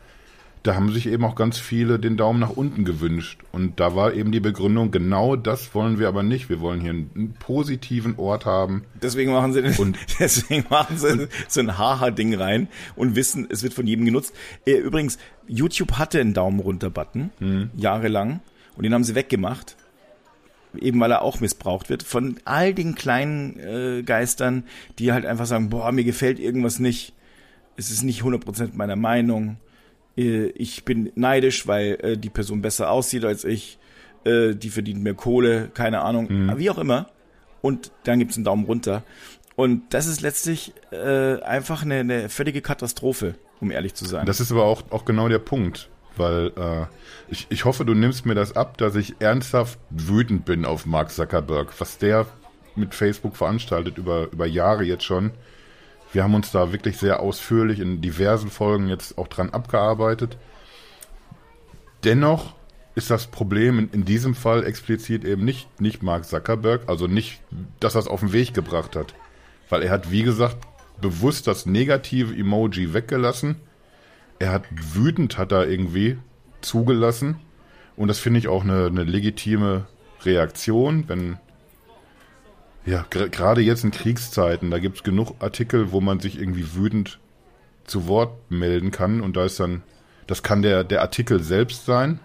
[0.68, 3.40] da haben sich eben auch ganz viele den Daumen nach unten gewünscht.
[3.54, 6.50] Und da war eben die Begründung, genau das wollen wir aber nicht.
[6.50, 8.84] Wir wollen hier einen, positiven Ort haben.
[9.02, 13.74] Deswegen machen sie, und, deswegen machen sie so ein Haha-Ding rein und wissen, es wird
[13.74, 14.34] von jedem genutzt.
[14.66, 17.70] Äh, übrigens, YouTube hatte einen Daumen runter Button, hm.
[17.78, 18.42] jahrelang.
[18.76, 19.78] Und den haben sie weggemacht.
[20.78, 24.66] Eben weil er auch missbraucht wird von all den kleinen äh, Geistern,
[25.00, 27.14] die halt einfach sagen, boah, mir gefällt irgendwas nicht.
[27.78, 29.58] Es ist nicht 100% meiner Meinung
[30.18, 33.78] ich bin neidisch, weil äh, die Person besser aussieht als ich,
[34.26, 36.58] äh, die verdient mehr Kohle, keine Ahnung, mhm.
[36.58, 37.08] wie auch immer.
[37.62, 39.04] Und dann gibt's einen Daumen runter.
[39.56, 44.26] Und das ist letztlich äh, einfach eine, eine völlige Katastrophe, um ehrlich zu sein.
[44.26, 46.86] Das ist aber auch, auch genau der Punkt, weil äh,
[47.30, 51.12] ich, ich hoffe, du nimmst mir das ab, dass ich ernsthaft wütend bin auf Mark
[51.12, 52.28] Zuckerberg, was der
[52.76, 55.32] mit Facebook veranstaltet über, über Jahre jetzt schon.
[56.18, 60.40] Wir haben uns da wirklich sehr ausführlich in diversen Folgen jetzt auch dran abgearbeitet.
[62.04, 62.56] Dennoch
[62.96, 67.40] ist das Problem in, in diesem Fall explizit eben nicht, nicht Mark Zuckerberg, also nicht,
[67.80, 69.14] dass er es auf den Weg gebracht hat.
[69.70, 70.58] Weil er hat, wie gesagt,
[71.00, 73.58] bewusst das negative Emoji weggelassen.
[74.40, 76.18] Er hat wütend, hat er irgendwie
[76.62, 77.42] zugelassen.
[77.96, 79.86] Und das finde ich auch eine, eine legitime
[80.26, 81.38] Reaktion, wenn
[82.88, 87.20] ja, gerade jetzt in Kriegszeiten, da gibt es genug Artikel, wo man sich irgendwie wütend
[87.84, 89.84] zu Wort melden kann und da ist dann,
[90.26, 92.20] das kann der, der Artikel selbst sein,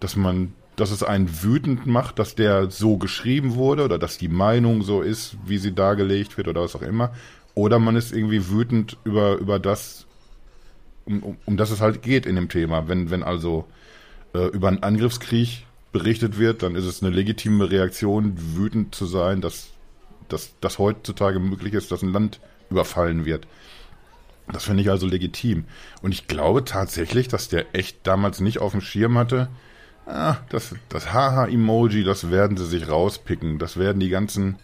[0.00, 4.28] dass man, dass es einen wütend macht, dass der so geschrieben wurde oder dass die
[4.28, 7.12] Meinung so ist, wie sie dargelegt wird oder was auch immer.
[7.54, 10.06] Oder man ist irgendwie wütend über, über das,
[11.04, 12.88] um, um, um das es halt geht in dem Thema.
[12.88, 13.64] Wenn, wenn also
[14.34, 15.65] äh, über einen Angriffskrieg
[15.96, 19.68] berichtet wird, dann ist es eine legitime Reaktion, wütend zu sein, dass,
[20.28, 23.46] dass, dass heutzutage möglich ist, dass ein Land überfallen wird.
[24.52, 25.64] Das finde ich also legitim.
[26.02, 29.48] Und ich glaube tatsächlich, dass der echt damals nicht auf dem Schirm hatte.
[30.04, 33.58] Ah, das, das Haha-Emoji, das werden sie sich rauspicken.
[33.58, 34.56] Das werden die ganzen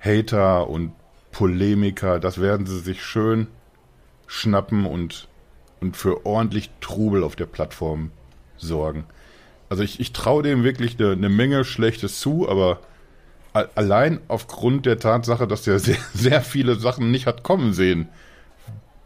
[0.00, 0.92] Hater und
[1.32, 3.46] Polemiker, das werden sie sich schön
[4.26, 5.28] schnappen und,
[5.80, 8.10] und für ordentlich Trubel auf der Plattform
[8.58, 9.06] sorgen.
[9.68, 12.80] Also ich, ich traue dem wirklich eine, eine Menge Schlechtes zu, aber
[13.52, 18.08] allein aufgrund der Tatsache, dass er sehr, sehr viele Sachen nicht hat kommen sehen,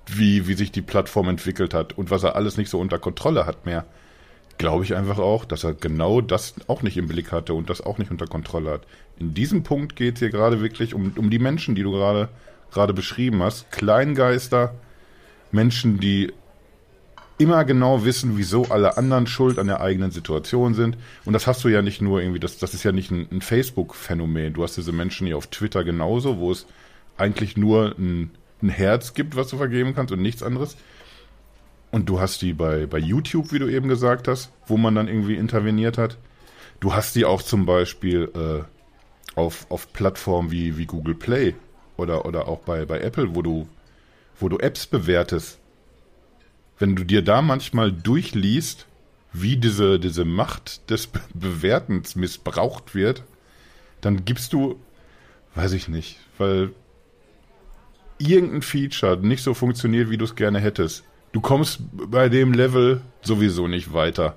[0.06, 3.46] wie, wie sich die Plattform entwickelt hat und was er alles nicht so unter Kontrolle
[3.46, 3.84] hat mehr,
[4.58, 7.80] glaube ich einfach auch, dass er genau das auch nicht im Blick hatte und das
[7.80, 8.82] auch nicht unter Kontrolle hat.
[9.18, 12.28] In diesem Punkt geht es hier gerade wirklich um, um die Menschen, die du gerade
[12.72, 13.70] gerade beschrieben hast.
[13.70, 14.74] Kleingeister,
[15.52, 16.32] Menschen, die
[17.38, 20.96] immer genau wissen, wieso alle anderen schuld an der eigenen Situation sind.
[21.24, 23.40] Und das hast du ja nicht nur irgendwie, das, das ist ja nicht ein, ein
[23.40, 24.52] Facebook-Phänomen.
[24.52, 26.66] Du hast diese Menschen hier auf Twitter genauso, wo es
[27.16, 28.30] eigentlich nur ein,
[28.62, 30.76] ein Herz gibt, was du vergeben kannst und nichts anderes.
[31.90, 35.08] Und du hast die bei, bei YouTube, wie du eben gesagt hast, wo man dann
[35.08, 36.16] irgendwie interveniert hat.
[36.80, 41.54] Du hast die auch zum Beispiel äh, auf, auf Plattformen wie, wie Google Play
[41.96, 43.68] oder, oder auch bei, bei Apple, wo du,
[44.40, 45.58] wo du Apps bewertest
[46.82, 48.86] wenn du dir da manchmal durchliest,
[49.32, 53.22] wie diese, diese Macht des Be Bewertens missbraucht wird,
[54.00, 54.80] dann gibst du,
[55.54, 56.72] weiß ich nicht, weil
[58.18, 61.04] irgendein Feature nicht so funktioniert, wie du es gerne hättest.
[61.30, 64.34] Du kommst bei dem Level sowieso nicht weiter.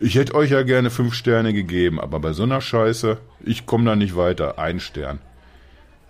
[0.00, 3.84] ich hätte euch ja gerne fünf Sterne gegeben, aber bei so einer Scheiße, ich komme
[3.84, 5.20] da nicht weiter, ein Stern.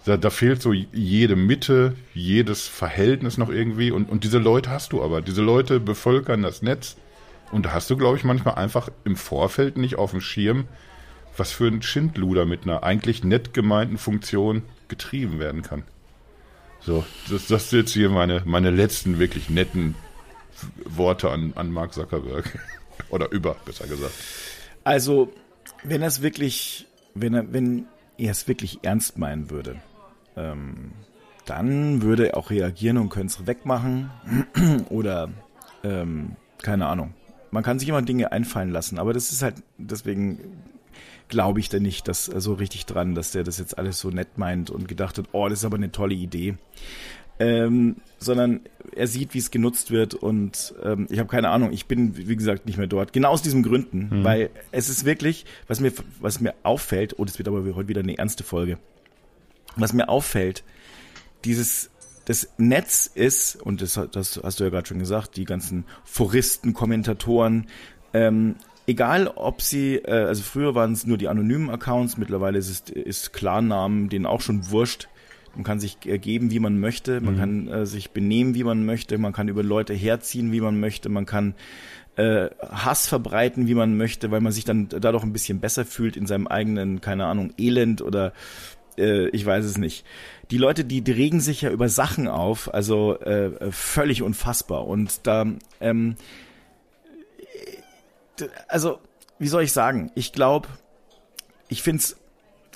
[0.07, 4.93] Da, da fehlt so jede Mitte, jedes Verhältnis noch irgendwie und, und diese Leute hast
[4.93, 5.21] du aber.
[5.21, 6.97] Diese Leute bevölkern das Netz
[7.53, 10.69] und da hast du, glaube ich, manchmal einfach im Vorfeld nicht auf dem Schirm,
[11.37, 15.85] was für ein Schindluder mit einer eigentlich nett gemeinten Funktion getrieben werden kann.
[16.81, 19.95] So, das, das sind jetzt hier meine, meine letzten wirklich netten
[20.85, 22.59] Worte an, an Mark Zuckerberg.
[23.11, 24.13] Oder über, besser gesagt.
[24.85, 25.33] Also,
[25.83, 27.87] wenn er wirklich, wenn wenn
[28.19, 29.81] er es wirklich ernst meinen würde,
[30.37, 30.93] ähm,
[31.47, 34.11] dann würde er auch reagieren und könnte es wegmachen.
[34.89, 35.31] Oder
[35.83, 37.15] ähm, keine Ahnung.
[37.51, 40.39] Man kann sich immer Dinge einfallen lassen, aber das ist halt, deswegen
[41.29, 44.37] glaube ich da nicht dass, so richtig dran, dass der das jetzt alles so nett
[44.37, 46.57] meint und gedacht hat, oh, das ist aber eine tolle Idee.
[47.39, 48.61] Ähm, sondern
[48.95, 52.37] er sieht, wie es genutzt wird und ähm, ich habe keine Ahnung, ich bin, wie
[52.37, 53.15] gesagt, nicht mehr dort.
[53.15, 54.25] Genau aus diesen Gründen, mhm.
[54.25, 55.91] weil es ist wirklich, was mir,
[56.21, 58.79] was mir auffällt, oh, das wird aber heute wieder eine ernste Folge,
[59.77, 60.65] was mir auffällt,
[61.45, 61.91] dieses
[62.27, 66.75] das Netz ist, und das, das hast du ja gerade schon gesagt, die ganzen Foristen,
[66.75, 67.67] Kommentatoren,
[68.13, 68.55] ähm,
[68.87, 73.05] egal ob sie, äh, also früher waren es nur die anonymen Accounts, mittlerweile ist es
[73.05, 75.09] ist Klarnamen, denen auch schon wurscht.
[75.57, 77.39] Man kann sich geben, wie man möchte, man mhm.
[77.39, 81.09] kann äh, sich benehmen, wie man möchte, man kann über Leute herziehen, wie man möchte,
[81.09, 81.55] man kann
[82.15, 86.17] äh, Hass verbreiten, wie man möchte, weil man sich dann dadurch ein bisschen besser fühlt
[86.17, 88.33] in seinem eigenen, keine Ahnung, Elend oder
[89.01, 90.05] äh, ich weiß es nicht.
[90.51, 94.87] Die Leute, die, die regen sich ja über Sachen auf, also äh, völlig unfassbar.
[94.87, 95.47] Und da
[95.81, 96.17] ähm,
[98.69, 98.99] also,
[99.39, 100.11] wie soll ich sagen?
[100.15, 100.69] Ich glaube,
[101.69, 102.17] ich finde es,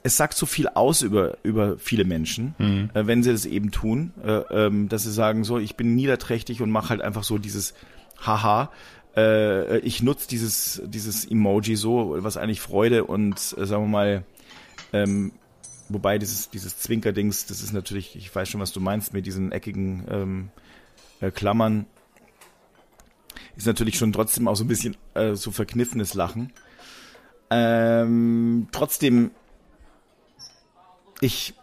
[0.02, 2.90] es sagt so viel aus über, über viele Menschen, mhm.
[2.94, 6.60] äh, wenn sie das eben tun, äh, ähm, dass sie sagen, so, ich bin niederträchtig
[6.60, 7.74] und mache halt einfach so dieses
[8.20, 8.70] Haha.
[9.16, 14.24] Äh, ich nutze dieses, dieses Emoji so, was eigentlich Freude und, äh, sagen wir mal,
[14.92, 15.32] ähm,
[15.88, 19.52] wobei dieses, dieses Zwinkerdings, das ist natürlich, ich weiß schon, was du meinst, mit diesen
[19.52, 20.48] eckigen ähm,
[21.20, 21.86] äh, Klammern,
[23.56, 26.52] ist natürlich schon trotzdem auch so ein bisschen äh, so verkniffenes Lachen.
[27.50, 29.30] Ähm, trotzdem,
[31.20, 31.54] ich,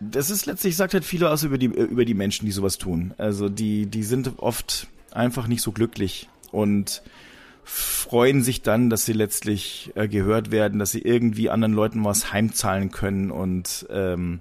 [0.00, 3.14] das ist letztlich, sagt halt viel aus über die, über die Menschen, die sowas tun.
[3.16, 7.02] Also die, die sind oft einfach nicht so glücklich und
[7.70, 12.32] freuen sich dann, dass sie letztlich äh, gehört werden, dass sie irgendwie anderen Leuten was
[12.32, 14.40] heimzahlen können und ähm,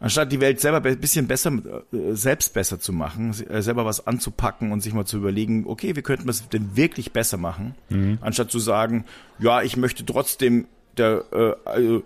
[0.00, 1.50] Anstatt die Welt selber ein bisschen besser,
[1.92, 5.96] äh, selbst besser zu machen, äh, selber was anzupacken und sich mal zu überlegen, okay,
[5.96, 7.74] wie könnten wir es denn wirklich besser machen?
[7.88, 8.18] Mhm.
[8.20, 9.04] Anstatt zu sagen,
[9.40, 10.66] ja, ich möchte trotzdem
[10.96, 12.04] der, äh, also,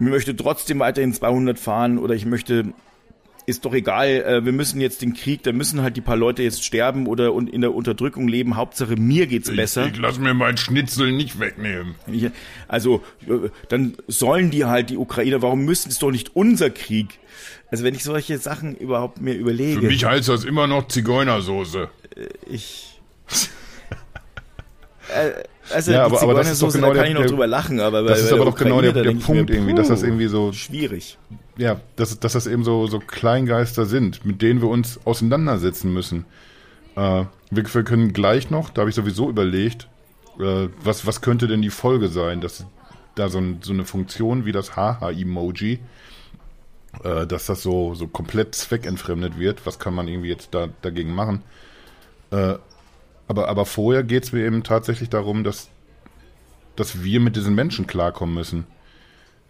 [0.00, 2.74] ich möchte trotzdem weiterhin 200 fahren oder ich möchte
[3.48, 6.42] ist doch egal, äh, wir müssen jetzt den Krieg, da müssen halt die paar Leute
[6.42, 8.56] jetzt sterben oder und in der Unterdrückung leben.
[8.56, 9.86] Hauptsache mir geht's besser.
[9.86, 11.94] Ich, ich lass mir mein Schnitzel nicht wegnehmen.
[12.06, 12.30] Ich,
[12.68, 17.18] also äh, dann sollen die halt die Ukrainer, warum müssen es doch nicht unser Krieg?
[17.70, 19.80] Also wenn ich solche Sachen überhaupt mir überlege.
[19.80, 21.88] Für mich heißt das immer noch Zigeunersoße.
[22.16, 23.00] Äh, ich
[25.72, 27.80] also ja, aber, aber das ist doch genau da kann der, ich noch drüber lachen,
[27.80, 30.52] aber das ist aber doch genau der, der Punkt mir, irgendwie, dass das irgendwie so
[30.52, 31.18] schwierig
[31.58, 36.24] ja, dass, dass das eben so, so Kleingeister sind, mit denen wir uns auseinandersetzen müssen.
[36.96, 39.88] Äh, wir, wir können gleich noch, da habe ich sowieso überlegt,
[40.38, 42.64] äh, was, was könnte denn die Folge sein, dass
[43.16, 45.80] da so, ein, so eine Funktion wie das Haha-Emoji,
[47.02, 49.66] äh, dass das so, so komplett zweckentfremdet wird.
[49.66, 51.42] Was kann man irgendwie jetzt da, dagegen machen?
[52.30, 52.54] Äh,
[53.38, 55.68] aber, aber vorher geht es mir eben tatsächlich darum, dass,
[56.76, 58.66] dass wir mit diesen Menschen klarkommen müssen.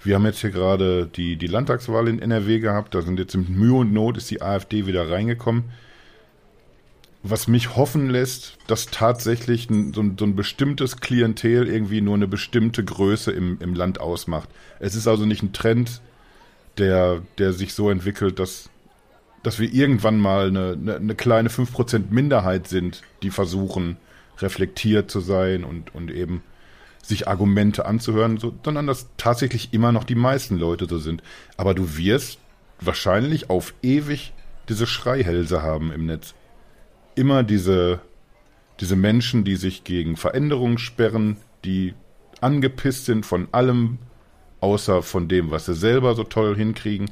[0.02, 2.94] Wir haben jetzt hier gerade die, die Landtagswahl in NRW gehabt.
[2.94, 5.64] Da sind jetzt mit Mühe und Not ist die AfD wieder reingekommen.
[7.22, 12.14] Was mich hoffen lässt, dass tatsächlich ein, so, ein, so ein bestimmtes Klientel irgendwie nur
[12.14, 14.48] eine bestimmte Größe im, im Land ausmacht.
[14.78, 16.00] Es ist also nicht ein Trend,
[16.76, 18.70] der, der sich so entwickelt, dass,
[19.42, 23.96] dass wir irgendwann mal eine, eine, eine kleine 5% Minderheit sind, die versuchen,
[24.38, 26.42] reflektiert zu sein und, und eben
[27.02, 31.22] sich Argumente anzuhören, so, sondern dass tatsächlich immer noch die meisten Leute so sind.
[31.56, 32.38] Aber du wirst
[32.80, 34.32] wahrscheinlich auf ewig
[34.68, 36.34] diese Schreihälse haben im Netz.
[37.14, 38.00] Immer diese,
[38.80, 41.94] diese Menschen, die sich gegen Veränderungen sperren, die
[42.40, 43.98] angepisst sind von allem,
[44.60, 47.10] außer von dem, was sie selber so toll hinkriegen.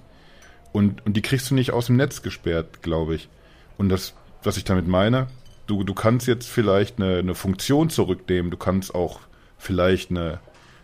[0.77, 3.31] Und, und die kriegst du nicht aus dem Netz gesperrt, glaube ich.
[3.79, 4.13] Und das,
[4.43, 5.27] was ich damit meine,
[5.67, 9.21] du, du kannst jetzt vielleicht eine, eine Funktion zurücknehmen, du kannst auch
[9.57, 10.39] vielleicht eine,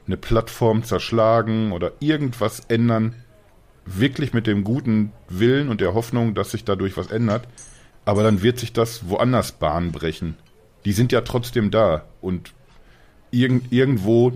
[0.06, 3.16] eine Plattform zerschlagen oder irgendwas ändern,
[3.84, 7.46] wirklich mit dem guten Willen und der Hoffnung, dass sich dadurch was ändert,
[8.06, 10.38] aber dann wird sich das woanders Bahn brechen.
[10.86, 12.54] Die sind ja trotzdem da und
[13.30, 14.32] irgend, irgendwo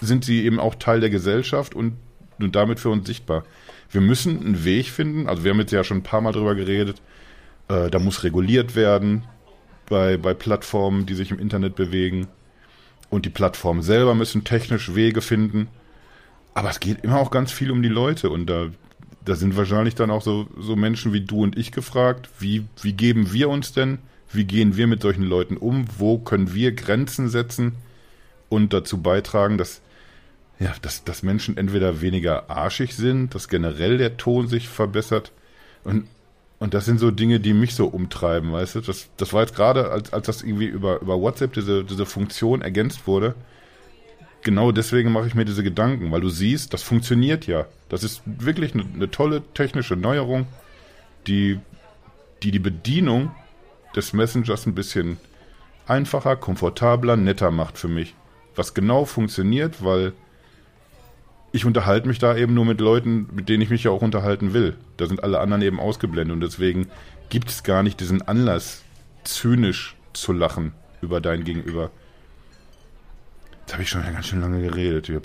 [0.00, 1.98] sind sie eben auch Teil der Gesellschaft und,
[2.40, 3.44] und damit für uns sichtbar.
[3.90, 6.54] Wir müssen einen Weg finden, also wir haben jetzt ja schon ein paar Mal drüber
[6.54, 7.00] geredet,
[7.68, 9.24] äh, da muss reguliert werden
[9.88, 12.28] bei, bei Plattformen, die sich im Internet bewegen.
[13.10, 15.68] Und die Plattformen selber müssen technisch Wege finden.
[16.54, 18.68] Aber es geht immer auch ganz viel um die Leute und da,
[19.24, 22.92] da sind wahrscheinlich dann auch so, so Menschen wie du und ich gefragt, wie, wie
[22.92, 23.98] geben wir uns denn?
[24.30, 25.86] Wie gehen wir mit solchen Leuten um?
[25.96, 27.76] Wo können wir Grenzen setzen
[28.48, 29.80] und dazu beitragen, dass,
[30.58, 35.32] ja, dass, dass Menschen entweder weniger arschig sind, dass generell der Ton sich verbessert
[35.84, 36.08] und,
[36.58, 38.80] und das sind so Dinge, die mich so umtreiben, weißt du?
[38.80, 42.62] Das, das war jetzt gerade, als, als das irgendwie über, über WhatsApp diese, diese Funktion
[42.62, 43.34] ergänzt wurde,
[44.42, 47.66] genau deswegen mache ich mir diese Gedanken, weil du siehst, das funktioniert ja.
[47.88, 50.46] Das ist wirklich eine, eine tolle technische Neuerung,
[51.26, 51.60] die,
[52.42, 53.30] die die Bedienung
[53.94, 55.18] des Messengers ein bisschen
[55.86, 58.14] einfacher, komfortabler, netter macht für mich.
[58.54, 60.12] Was genau funktioniert, weil
[61.52, 64.52] ich unterhalte mich da eben nur mit Leuten, mit denen ich mich ja auch unterhalten
[64.52, 64.76] will.
[64.96, 66.88] Da sind alle anderen eben ausgeblendet und deswegen
[67.28, 68.82] gibt es gar nicht diesen Anlass,
[69.24, 71.90] zynisch zu lachen über dein Gegenüber.
[73.60, 75.08] Jetzt habe ich schon ganz schön lange geredet.
[75.08, 75.24] Ich hab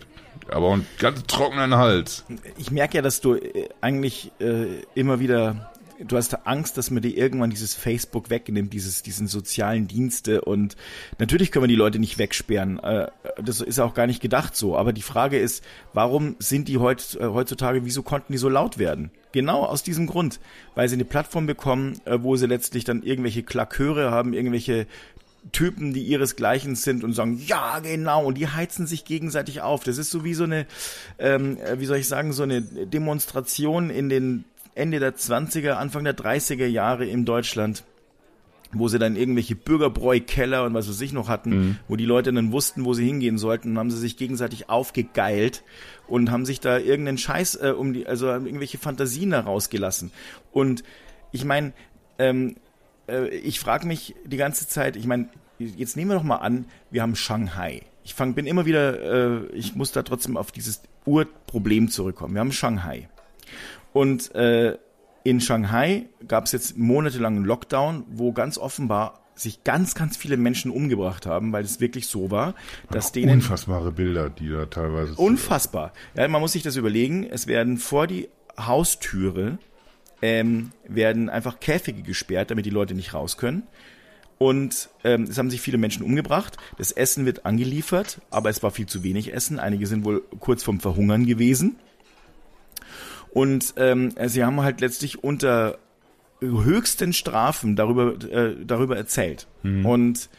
[0.50, 2.26] aber einen ganz trockenen Hals.
[2.58, 7.02] Ich merke ja, dass du äh, eigentlich äh, immer wieder du hast Angst, dass man
[7.02, 10.76] dir irgendwann dieses Facebook wegnimmt, dieses, diesen sozialen Dienste und
[11.20, 12.80] natürlich können wir die Leute nicht wegsperren.
[12.80, 13.08] Äh,
[13.42, 14.78] das ist auch gar nicht gedacht so.
[14.78, 19.12] Aber die Frage ist, warum sind die äh, heutzutage, wieso konnten die so laut werden?
[19.32, 20.40] Genau aus diesem Grund,
[20.76, 24.88] weil sie eine Plattform bekommen, äh, wo sie letztlich dann irgendwelche Klaköre haben, irgendwelche
[25.52, 29.84] Typen, die ihresgleichen sind und sagen, ja, genau, und die heizen sich gegenseitig auf.
[29.84, 30.66] Das ist so wie so eine,
[31.20, 36.16] ähm, wie soll ich sagen, so eine Demonstration in den Ende der 20er, Anfang der
[36.16, 37.84] 30er Jahre in Deutschland,
[38.72, 41.78] wo sie dann irgendwelche Bürgerbräu-Keller und was weiß ich noch hatten, mhm.
[41.88, 45.64] wo die Leute dann wussten, wo sie hingehen sollten, und haben sie sich gegenseitig aufgegeilt
[46.08, 50.12] und haben sich da irgendeinen Scheiß äh, um die, also irgendwelche Fantasien da rausgelassen.
[50.52, 50.84] Und
[51.32, 51.74] ich meine,
[52.18, 52.56] ähm,
[53.08, 56.66] äh, ich frage mich die ganze Zeit, ich meine, jetzt nehmen wir doch mal an,
[56.90, 57.84] wir haben Shanghai.
[58.04, 62.34] Ich fang, bin immer wieder, äh, ich muss da trotzdem auf dieses Urproblem zurückkommen.
[62.34, 63.08] Wir haben Shanghai.
[63.94, 64.78] Und äh,
[65.24, 70.38] in Shanghai gab es jetzt monatelang einen Lockdown, wo ganz offenbar sich ganz, ganz viele
[70.38, 72.54] Menschen umgebracht haben, weil es wirklich so war,
[72.92, 73.34] dass Ach, denen...
[73.34, 75.16] Unfassbare Bilder, die da teilweise...
[75.16, 75.94] Unfassbar.
[76.16, 77.26] Ja, man muss sich das überlegen.
[77.26, 79.58] Es werden vor die Haustüre
[80.24, 83.64] ähm, werden einfach Käfige gesperrt, damit die Leute nicht raus können.
[84.38, 86.58] Und ähm, es haben sich viele Menschen umgebracht.
[86.78, 89.60] Das Essen wird angeliefert, aber es war viel zu wenig Essen.
[89.60, 91.76] Einige sind wohl kurz vorm Verhungern gewesen.
[93.34, 95.80] Und ähm, sie haben halt letztlich unter
[96.40, 99.48] höchsten Strafen darüber, äh, darüber erzählt.
[99.64, 99.86] Mhm.
[99.86, 100.30] Und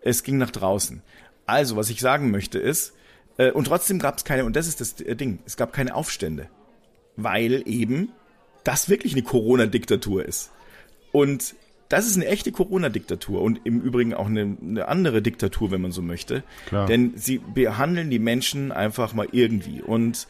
[0.00, 1.02] es ging nach draußen.
[1.46, 2.94] Also, was ich sagen möchte ist,
[3.36, 5.94] äh, und trotzdem gab es keine, und das ist das äh, Ding, es gab keine
[5.94, 6.48] Aufstände.
[7.16, 8.10] Weil eben
[8.64, 10.50] das wirklich eine Corona-Diktatur ist.
[11.12, 11.54] Und
[11.88, 15.90] das ist eine echte Corona-Diktatur und im Übrigen auch eine, eine, andere Diktatur, wenn man
[15.90, 16.44] so möchte.
[16.66, 16.86] Klar.
[16.86, 19.82] Denn sie behandeln die Menschen einfach mal irgendwie.
[19.82, 20.28] Und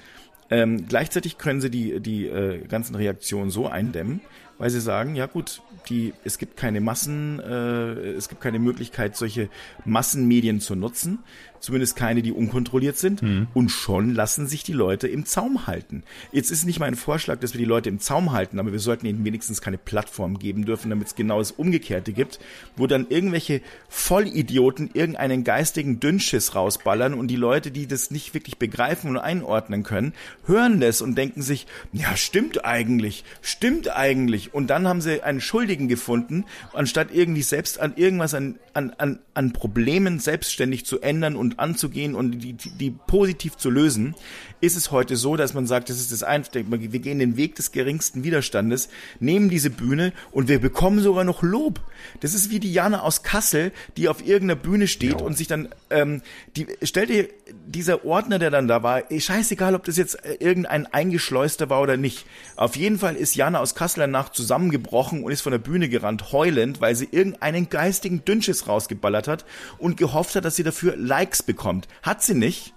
[0.51, 4.21] ähm, gleichzeitig können sie die, die äh, ganzen Reaktionen so eindämmen,
[4.59, 9.17] weil sie sagen, ja gut, die, es gibt keine Massen, äh, es gibt keine Möglichkeit,
[9.17, 9.49] solche
[9.85, 11.21] Massenmedien zu nutzen
[11.61, 13.23] zumindest keine, die unkontrolliert sind.
[13.23, 13.49] Mhm.
[13.55, 16.03] Und schon lassen sich die Leute im Zaum halten.
[16.33, 19.07] Jetzt ist nicht mein Vorschlag, dass wir die Leute im Zaum halten, aber wir sollten
[19.07, 22.41] ihnen wenigstens keine Plattform geben dürfen, damit es genau das Umgekehrte gibt,
[22.77, 28.59] wo dann irgendwelche Vollidioten irgendeinen geistigen Dünnschiss rausballern und die Leute, die das nicht wirklich
[28.59, 30.15] begreifen und einordnen können,
[30.47, 34.55] hören das und denken sich, ja, stimmt eigentlich, stimmt eigentlich.
[34.55, 39.19] Und dann haben sie einen Schuldigen gefunden, anstatt irgendwie selbst an irgendwas an, an, an,
[39.35, 44.15] an Problemen selbstständig zu ändern und und anzugehen und die, die, die positiv zu lösen,
[44.61, 47.57] ist es heute so, dass man sagt, das ist das Einfache, wir gehen den Weg
[47.57, 51.81] des geringsten Widerstandes, nehmen diese Bühne und wir bekommen sogar noch Lob.
[52.21, 55.27] Das ist wie die Jana aus Kassel, die auf irgendeiner Bühne steht ja.
[55.27, 56.23] und sich dann, ähm,
[56.57, 57.29] die, stell dir
[57.73, 61.97] dieser Ordner, der dann da war, scheißegal, ob das jetzt äh, irgendein Eingeschleuster war oder
[61.97, 62.27] nicht.
[62.57, 66.33] Auf jeden Fall ist Jana aus Kassel danach zusammengebrochen und ist von der Bühne gerannt,
[66.33, 69.45] heulend, weil sie irgendeinen geistigen Dünnschiss rausgeballert hat
[69.79, 71.89] und gehofft hat, dass sie dafür Likes bekommt.
[72.03, 72.75] Hat sie nicht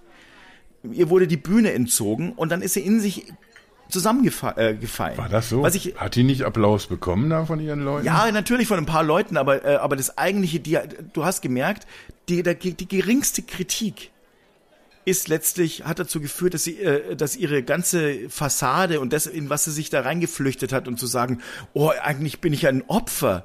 [0.92, 3.32] ihr wurde die Bühne entzogen und dann ist sie in sich
[3.88, 4.56] zusammengefallen.
[4.56, 5.66] Äh, War das so?
[5.66, 8.06] Ich, Hat die nicht Applaus bekommen da von ihren Leuten?
[8.06, 10.78] Ja, natürlich von ein paar Leuten, aber, äh, aber das eigentliche, die,
[11.12, 11.86] du hast gemerkt,
[12.28, 14.10] die, die, die geringste Kritik
[15.04, 19.50] ist letztlich, hat dazu geführt, dass sie, äh, dass ihre ganze Fassade und das, in
[19.50, 21.40] was sie sich da reingeflüchtet hat und zu sagen,
[21.72, 23.44] oh, eigentlich bin ich ein Opfer,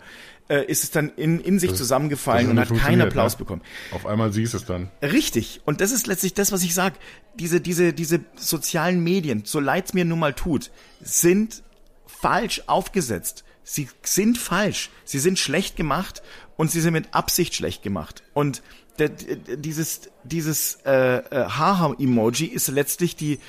[0.50, 3.34] äh, ist es dann in, in sich Das- zusammengefallen das und hat keinen funktioniert, Applaus
[3.34, 3.38] ne?
[3.40, 3.62] bekommen.
[3.92, 4.90] Auf einmal siehst du es dann.
[5.02, 5.62] Richtig.
[5.66, 6.96] Und das ist letztlich das, was ich sage.
[7.36, 11.62] Diese, diese, diese sozialen Medien, so leid's mir nun mal tut, sind
[12.08, 13.44] falsch aufgesetzt.
[13.64, 14.90] Sie sind falsch.
[15.06, 16.24] Sie sind schlecht gemacht
[16.60, 18.22] und sie sind mit Absicht schlecht gemacht.
[18.34, 18.62] Und
[19.00, 23.40] der, dieses, dieses äh, äh, Haha-Emoji ist letztlich die,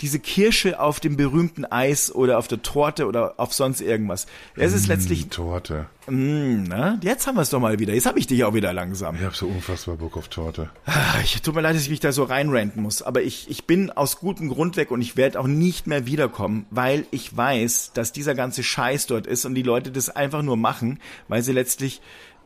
[0.00, 4.26] diese Kirsche auf dem berühmten Eis oder auf der Torte oder auf sonst irgendwas.
[4.56, 5.86] Es ist letztlich, Die Torte.
[6.08, 7.92] mh, na, jetzt haben wir es doch mal wieder.
[7.92, 9.14] Jetzt habe ich dich auch wieder langsam.
[9.16, 10.70] Ich habe so unfassbar Bock auf Torte.
[10.86, 13.66] Ah, Ich tut mir leid, dass ich mich da so reinranten muss, aber ich, ich
[13.66, 17.90] bin aus gutem Grund weg und ich werde auch nicht mehr wiederkommen, weil ich weiß,
[17.92, 20.98] dass dieser ganze Scheiß dort ist und die Leute das einfach nur machen,
[21.28, 22.00] weil sie letztlich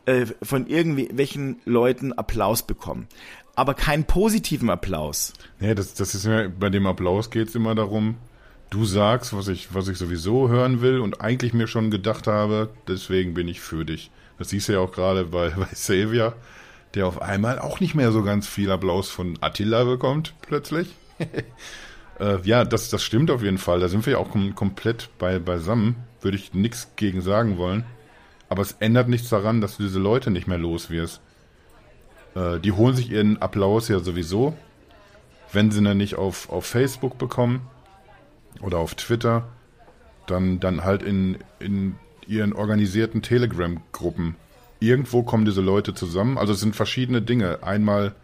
[0.09, 3.07] äh, von irgendwelchen Leuten Applaus bekommen.
[3.55, 5.33] Aber keinen positiven Applaus.
[5.59, 8.15] Nee, das, das ist ja, bei dem Applaus geht's immer darum,
[8.71, 12.69] du sagst, was ich, was ich sowieso hören will und eigentlich mir schon gedacht habe,
[12.87, 14.09] deswegen bin ich für dich.
[14.39, 16.33] Das siehst du ja auch gerade bei, bei Xavier,
[16.95, 20.95] der auf einmal auch nicht mehr so ganz viel Applaus von Attila bekommt, plötzlich.
[22.19, 23.79] äh, ja, das, das stimmt auf jeden Fall.
[23.79, 25.97] Da sind wir ja auch kom komplett bei, beisammen.
[26.21, 27.85] Würde ich nichts gegen sagen wollen.
[28.49, 31.21] Aber es ändert nichts daran, dass du diese Leute nicht mehr los wirst.
[32.35, 34.55] Äh, die holen sich ihren Applaus ja sowieso,
[35.51, 37.61] wenn sie ihn nicht auf, auf Facebook bekommen
[38.61, 39.47] oder auf Twitter,
[40.27, 41.95] dann, dann halt in, in
[42.27, 44.35] ihren organisierten Telegram-Gruppen.
[44.79, 46.37] Irgendwo kommen diese Leute zusammen.
[46.37, 47.63] Also es sind verschiedene Dinge.
[47.63, 48.15] Einmal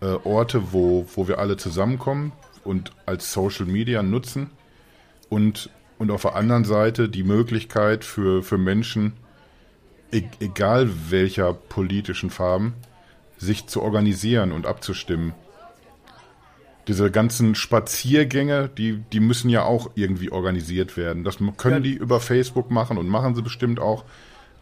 [0.00, 2.32] äh, Orte, wo, wo wir alle zusammenkommen
[2.64, 4.50] und als Social Media nutzen.
[5.28, 9.12] Und, und auf der anderen Seite die Möglichkeit für, für Menschen,
[10.12, 12.74] e egal welcher politischen Farben,
[13.38, 15.34] sich zu organisieren und abzustimmen.
[16.86, 21.24] Diese ganzen Spaziergänge, die, die müssen ja auch irgendwie organisiert werden.
[21.24, 21.80] Das können Ja.
[21.80, 24.04] die über Facebook machen und machen sie bestimmt auch,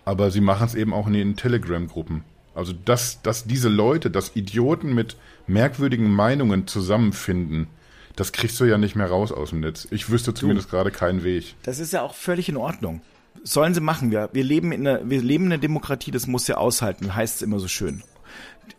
[0.05, 2.23] aber sie machen es eben auch in den Telegram-Gruppen.
[2.55, 5.17] Also, dass, dass diese Leute, dass Idioten mit
[5.47, 7.67] merkwürdigen Meinungen zusammenfinden,
[8.15, 9.89] das kriegst du ja nicht mehr raus aus dem Netz.
[9.91, 11.55] Ich wüsste zumindest gerade keinen Weg.
[11.63, 13.01] Das ist ja auch völlig in Ordnung.
[13.45, 14.11] Sollen sie machen.
[14.11, 17.37] Wir, wir, leben, in einer, wir leben in einer Demokratie, das muss ja aushalten, heißt
[17.37, 18.03] es immer so schön.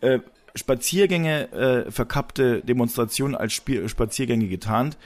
[0.00, 0.20] Äh,
[0.54, 4.96] Spaziergänge, äh, verkappte Demonstrationen als Spiel, Spaziergänge getarnt,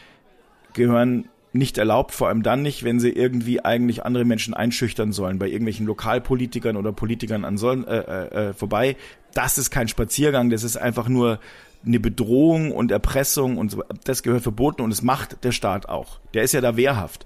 [0.74, 5.38] gehören nicht erlaubt, vor allem dann nicht, wenn sie irgendwie eigentlich andere Menschen einschüchtern sollen,
[5.38, 8.96] bei irgendwelchen Lokalpolitikern oder Politikern an sollen, äh, äh, äh, vorbei.
[9.34, 11.40] Das ist kein Spaziergang, das ist einfach nur
[11.86, 13.82] eine Bedrohung und Erpressung und so.
[14.05, 16.18] Das gehört verboten und es macht der Staat auch.
[16.34, 17.24] Der ist ja da wehrhaft.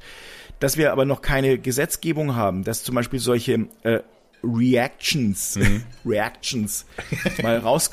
[0.62, 3.98] Dass wir aber noch keine Gesetzgebung haben, dass zum Beispiel solche äh,
[4.44, 5.58] Reactions,
[6.06, 6.86] Reactions
[7.42, 7.90] mal raus,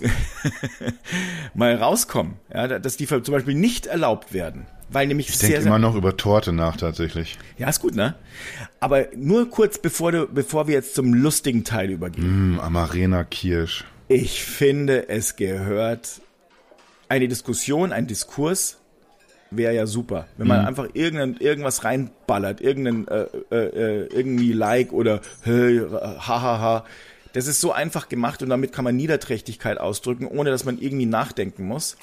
[1.55, 5.79] mal rauskommen, ja, dass die zum Beispiel nicht erlaubt werden, weil nämlich Ich denke immer
[5.79, 7.39] noch über Torte nach tatsächlich.
[7.57, 8.13] ja, ist gut, ne?
[8.79, 12.23] Aber nur kurz bevor du, bevor wir jetzt zum lustigen Teil übergehen.
[12.23, 13.83] Hm, Amarena Kirsch.
[14.09, 16.21] Ich finde, es gehört
[17.07, 18.78] eine Diskussion, ein Diskurs
[19.51, 24.93] wäre ja super, wenn man einfach irgendein, irgendwas reinballert, irgendein äh, äh, äh, irgendwie Like
[24.93, 26.85] oder hey, hahaha.
[27.33, 31.05] Das ist so einfach gemacht und damit kann man Niederträchtigkeit ausdrücken, ohne dass man irgendwie
[31.05, 31.97] nachdenken muss.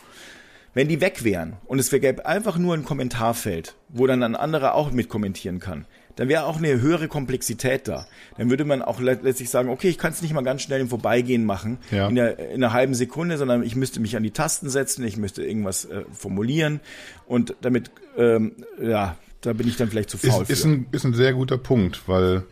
[0.72, 4.74] Wenn die weg wären und es gäbe einfach nur ein Kommentarfeld, wo dann ein anderer
[4.74, 5.86] auch mitkommentieren kann,
[6.16, 8.06] dann wäre auch eine höhere Komplexität da.
[8.36, 10.80] Dann würde man auch le- letztlich sagen, okay, ich kann es nicht mal ganz schnell
[10.80, 12.08] im Vorbeigehen machen, Ja.
[12.08, 15.16] in, der, in einer halben Sekunde, sondern ich müsste mich an die Tasten setzen, ich
[15.16, 16.80] müsste irgendwas äh, formulieren
[17.26, 21.04] und damit, ähm, ja, da bin ich dann vielleicht zu faul Ist, ist, ein, ist
[21.04, 22.42] ein sehr guter Punkt, weil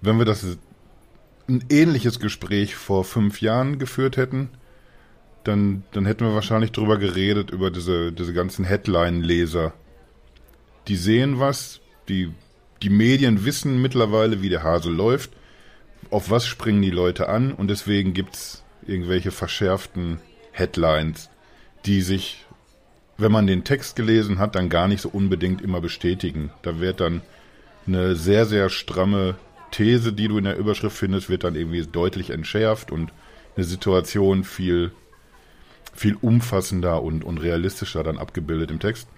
[0.00, 0.44] wenn wir das
[1.48, 4.48] ein ähnliches Gespräch vor fünf Jahren geführt hätten,
[5.44, 9.72] dann, dann hätten wir wahrscheinlich drüber geredet, über diese, diese ganzen Headline-Leser.
[10.88, 12.32] Die sehen was, die,
[12.82, 15.30] die Medien wissen mittlerweile, wie der Hase läuft,
[16.10, 20.20] auf was springen die Leute an und deswegen gibt's irgendwelche verschärften
[20.52, 21.30] Headlines,
[21.86, 22.44] die sich
[23.22, 26.50] wenn man den Text gelesen hat, dann gar nicht so unbedingt immer bestätigen.
[26.62, 27.22] Da wird dann
[27.86, 29.36] eine sehr, sehr stramme
[29.70, 33.12] These, die du in der Überschrift findest, wird dann irgendwie deutlich entschärft und
[33.56, 34.92] eine Situation viel,
[35.94, 39.08] viel umfassender und, und realistischer dann abgebildet im Text.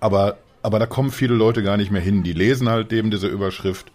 [0.00, 2.22] Aber, aber da kommen viele Leute gar nicht mehr hin.
[2.22, 3.92] Die lesen halt eben diese Überschrift,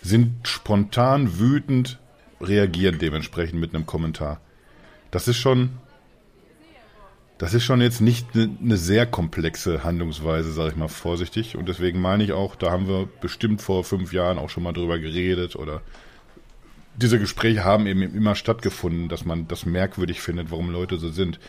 [0.00, 1.98] sind spontan wütend,
[2.40, 4.40] reagieren dementsprechend mit einem Kommentar.
[5.10, 5.70] Das ist schon,
[7.36, 11.56] das ist schon jetzt nicht eine ne sehr komplexe Handlungsweise, sage ich mal vorsichtig.
[11.56, 14.72] Und deswegen meine ich auch, da haben wir bestimmt vor fünf Jahren auch schon mal
[14.72, 15.82] drüber geredet oder
[16.94, 21.40] diese Gespräche haben eben immer stattgefunden, dass man das merkwürdig findet, warum Leute so sind.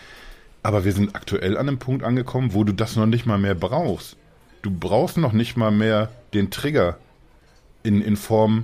[0.64, 3.54] Aber wir sind aktuell an einem Punkt angekommen, wo du das noch nicht mal mehr
[3.54, 4.18] brauchst.
[4.64, 6.98] Du brauchst noch nicht mal mehr den Trigger
[7.84, 8.64] in, in Form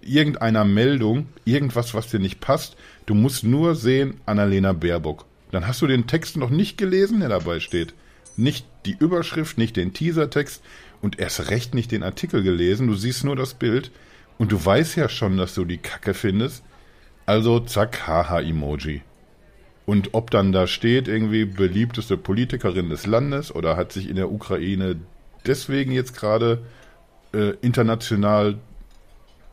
[0.00, 2.76] irgendeiner Meldung irgendwas, was dir nicht passt.
[3.04, 5.26] Du musst nur sehen, Annalena Baerbock.
[5.52, 7.92] Dann hast du den Text noch nicht gelesen, der dabei steht.
[8.38, 10.62] Nicht die Überschrift, nicht den Teasertext
[11.02, 12.86] und erst recht nicht den Artikel gelesen.
[12.86, 13.90] Du siehst nur das Bild
[14.38, 16.64] und du weißt ja schon, dass du die Kacke findest.
[17.26, 19.02] Also zack, Haha-Emoji.
[19.84, 24.32] Und ob dann da steht, irgendwie beliebteste Politikerin des Landes oder hat sich in der
[24.32, 24.96] Ukraine
[25.46, 26.62] deswegen jetzt gerade
[27.32, 28.58] äh, international,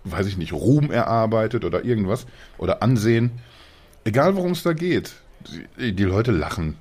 [0.03, 2.25] weiß ich nicht, Ruhm erarbeitet oder irgendwas
[2.57, 3.31] oder Ansehen.
[4.03, 5.13] Egal worum es da geht,
[5.77, 6.77] die, die Leute lachen.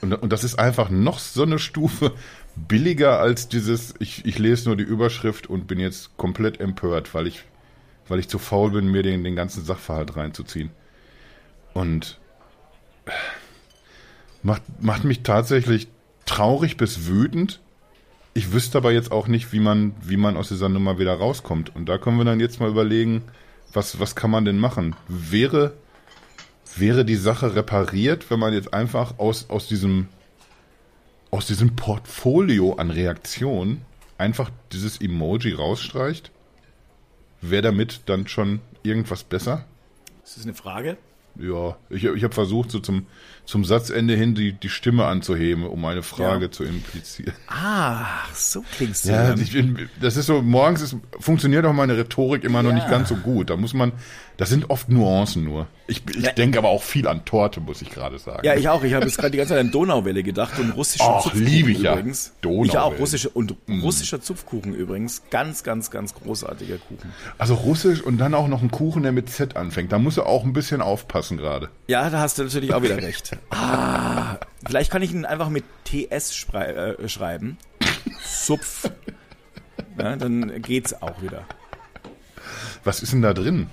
[0.00, 2.12] Und, und das ist einfach noch so eine Stufe
[2.56, 7.26] billiger als dieses, ich, ich lese nur die Überschrift und bin jetzt komplett empört, weil
[7.26, 7.44] ich,
[8.08, 10.70] weil ich zu faul bin, mir den, den ganzen Sachverhalt reinzuziehen.
[11.74, 12.18] Und
[14.42, 15.88] macht, macht mich tatsächlich
[16.24, 17.60] traurig bis wütend.
[18.36, 21.74] Ich wüsste aber jetzt auch nicht, wie man, wie man aus dieser Nummer wieder rauskommt.
[21.74, 23.22] Und da können wir dann jetzt mal überlegen,
[23.72, 24.94] was, was kann man denn machen?
[25.08, 25.72] Wäre,
[26.76, 30.08] wäre die Sache repariert, wenn man jetzt einfach aus, aus diesem,
[31.30, 33.86] aus diesem Portfolio an Reaktionen
[34.18, 36.30] einfach dieses Emoji rausstreicht?
[37.40, 39.64] Wäre damit dann schon irgendwas besser?
[40.24, 40.98] Ist das eine Frage?
[41.40, 43.06] Ja, ich, ich habe versucht, so zum,
[43.44, 46.50] zum Satzende hin die, die Stimme anzuheben, um eine Frage Ja.
[46.50, 47.34] zu implizieren.
[47.48, 49.10] Ah, so klingst du.
[49.10, 52.76] Ja, ich bin, das ist so, morgens ist, funktioniert auch meine Rhetorik immer noch Ja.
[52.76, 53.50] nicht ganz so gut.
[53.50, 53.92] Da muss man,
[54.38, 55.66] das sind oft Nuancen nur.
[55.86, 56.32] Ich, ich Ja.
[56.32, 58.44] denke aber auch viel an Torte, muss ich gerade sagen.
[58.44, 58.82] Ja, ich auch.
[58.82, 61.68] Ich habe jetzt gerade die ganze Zeit an Donauwelle gedacht und russischen Ach, Zupfkuchen lieb
[61.68, 61.92] ich ja.
[61.92, 62.32] übrigens.
[62.42, 62.66] Donauwelle.
[62.68, 63.80] Ich auch russische und Mhm.
[63.82, 65.22] russischer Zupfkuchen übrigens.
[65.30, 67.12] Ganz, ganz, ganz großartiger Kuchen.
[67.38, 69.92] Also Russisch und dann auch noch ein Kuchen, der mit Z anfängt.
[69.92, 71.70] Da musst du auch ein bisschen aufpassen gerade.
[71.86, 73.30] Ja, da hast du natürlich auch wieder recht.
[73.50, 76.66] Ah, vielleicht kann ich ihn einfach mit TS schrei
[76.98, 77.56] äh, schreiben.
[78.24, 78.90] Supf.
[79.98, 81.44] Ja, dann geht's auch wieder.
[82.84, 83.68] Was ist denn da drin?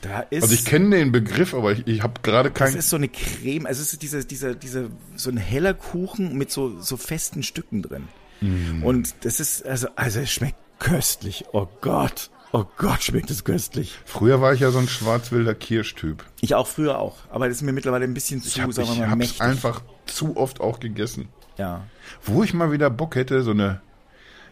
[0.00, 2.76] Da ist, Also ich kenne den Begriff, aber ich, ich habe gerade das kein.
[2.76, 4.84] ist so eine Creme, also es ist dieser, dieser, dieser,
[5.16, 8.06] so ein heller Kuchen mit so, so festen Stücken drin.
[8.40, 8.84] Mm.
[8.84, 11.46] Und das ist, also, also es schmeckt köstlich.
[11.52, 12.30] Oh Gott.
[12.52, 13.98] Oh Gott, schmeckt es köstlich.
[14.04, 16.24] Früher war ich ja so ein schwarzwilder Kirschtyp.
[16.40, 17.16] Ich auch früher auch.
[17.30, 19.40] Aber das ist mir mittlerweile ein bisschen zu, Ich habe sagen wir mal, hab's mächtig.
[19.42, 21.28] einfach zu oft auch gegessen.
[21.58, 21.84] ja.
[22.24, 23.80] Wo ich mal wieder Bock hätte, so eine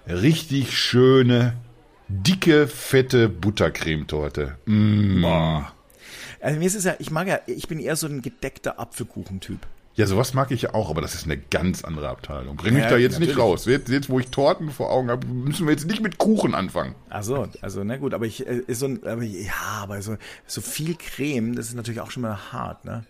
[0.08, 1.54] richtig schöne,
[2.08, 4.56] dicke, fette Buttercremetorte.
[4.66, 5.24] Mm.
[6.40, 9.60] Also mir ist es ja, ich mag ja, ich bin eher so ein gedeckter Apfelkuchentyp.
[9.94, 12.56] Ja, sowas mag ich ja auch, aber das ist eine ganz andere Abteilung.
[12.56, 13.44] Bring mich Ja, da jetzt nicht natürlich.
[13.44, 13.64] raus.
[13.64, 16.94] Jetzt, jetzt, wo ich Torten vor Augen habe, müssen wir jetzt nicht mit Kuchen anfangen.
[17.08, 20.18] Ach so, also na gut, aber ich äh, ist so ein, aber ja, aber so
[20.46, 23.04] so viel Creme, das ist natürlich auch schon mal hart, ne?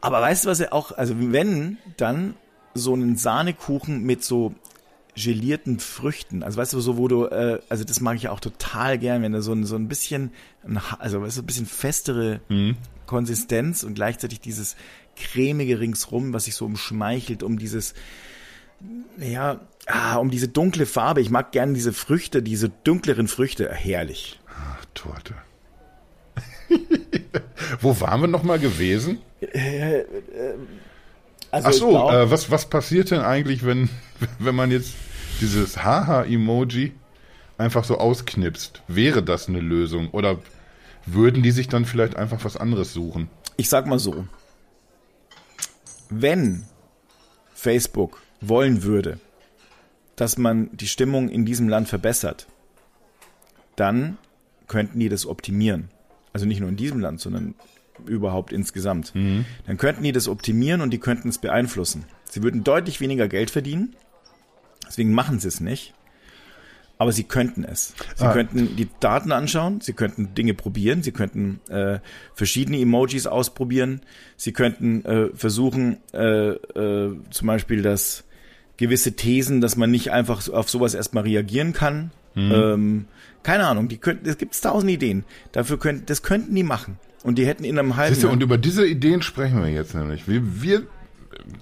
[0.00, 2.34] Aber weißt du, was ja auch, also wenn dann
[2.72, 4.54] so einen Sahnekuchen mit so
[5.16, 8.40] gelierten Früchten, also weißt du, so wo du, äh, also das mag ich ja auch
[8.40, 10.30] total gern, wenn da so ein so ein bisschen,
[10.98, 12.40] also weißt du, ein bisschen festere
[13.06, 14.76] Konsistenz und gleichzeitig dieses
[15.16, 17.94] cremige ringsrum, was sich so umschmeichelt, um dieses
[19.18, 21.22] ja, ah, um diese dunkle Farbe.
[21.22, 23.72] Ich mag gerne diese Früchte, diese dunkleren Früchte.
[23.72, 24.38] Herrlich.
[24.48, 25.34] Ach, Torte.
[27.80, 29.18] wo waren wir nochmal gewesen?
[31.50, 33.88] Also Ach so, glaub- äh, was, was passiert denn eigentlich, wenn,
[34.38, 34.94] wenn man jetzt
[35.40, 36.92] dieses Haha-Emoji
[37.58, 38.82] einfach so ausknipst?
[38.88, 40.10] Wäre das eine Lösung?
[40.10, 40.38] Oder
[41.06, 43.28] würden die sich dann vielleicht einfach was anderes suchen?
[43.56, 44.26] ich sag mal so.
[46.10, 46.64] Wenn
[47.54, 49.18] Facebook wollen würde,
[50.14, 52.46] dass man die Stimmung in diesem Land verbessert,
[53.76, 54.18] dann
[54.68, 55.88] könnten die das optimieren.
[56.32, 57.54] Also nicht nur in diesem Land, sondern
[58.06, 59.12] überhaupt insgesamt.
[59.14, 62.04] Dann könnten die das optimieren und die könnten es beeinflussen.
[62.28, 63.96] Sie würden deutlich weniger Geld verdienen,
[64.86, 65.92] deswegen machen sie es nicht.
[66.98, 67.92] Aber sie könnten es.
[68.14, 68.32] Sie Ah.
[68.32, 71.98] könnten die Daten anschauen, sie könnten Dinge probieren, sie könnten äh,
[72.34, 74.00] verschiedene Emojis ausprobieren,
[74.38, 78.24] sie könnten äh, versuchen, äh, äh, zum Beispiel, dass
[78.78, 82.12] gewisse Thesen, dass man nicht einfach auf sowas erstmal reagieren kann.
[82.38, 83.06] Ähm,
[83.42, 85.24] keine Ahnung, die könnten, es gibt tausend Ideen.
[85.52, 86.98] Dafür könnten, das könnten die machen.
[87.22, 89.94] Und die hätten in einem halben Siehst du, und über diese Ideen sprechen wir jetzt
[89.94, 90.28] nämlich.
[90.28, 90.82] Wir, wir,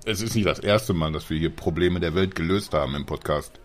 [0.05, 3.07] es ist nicht das erste Mal, dass wir hier Probleme der Welt gelöst haben im
[3.07, 3.61] Podcast.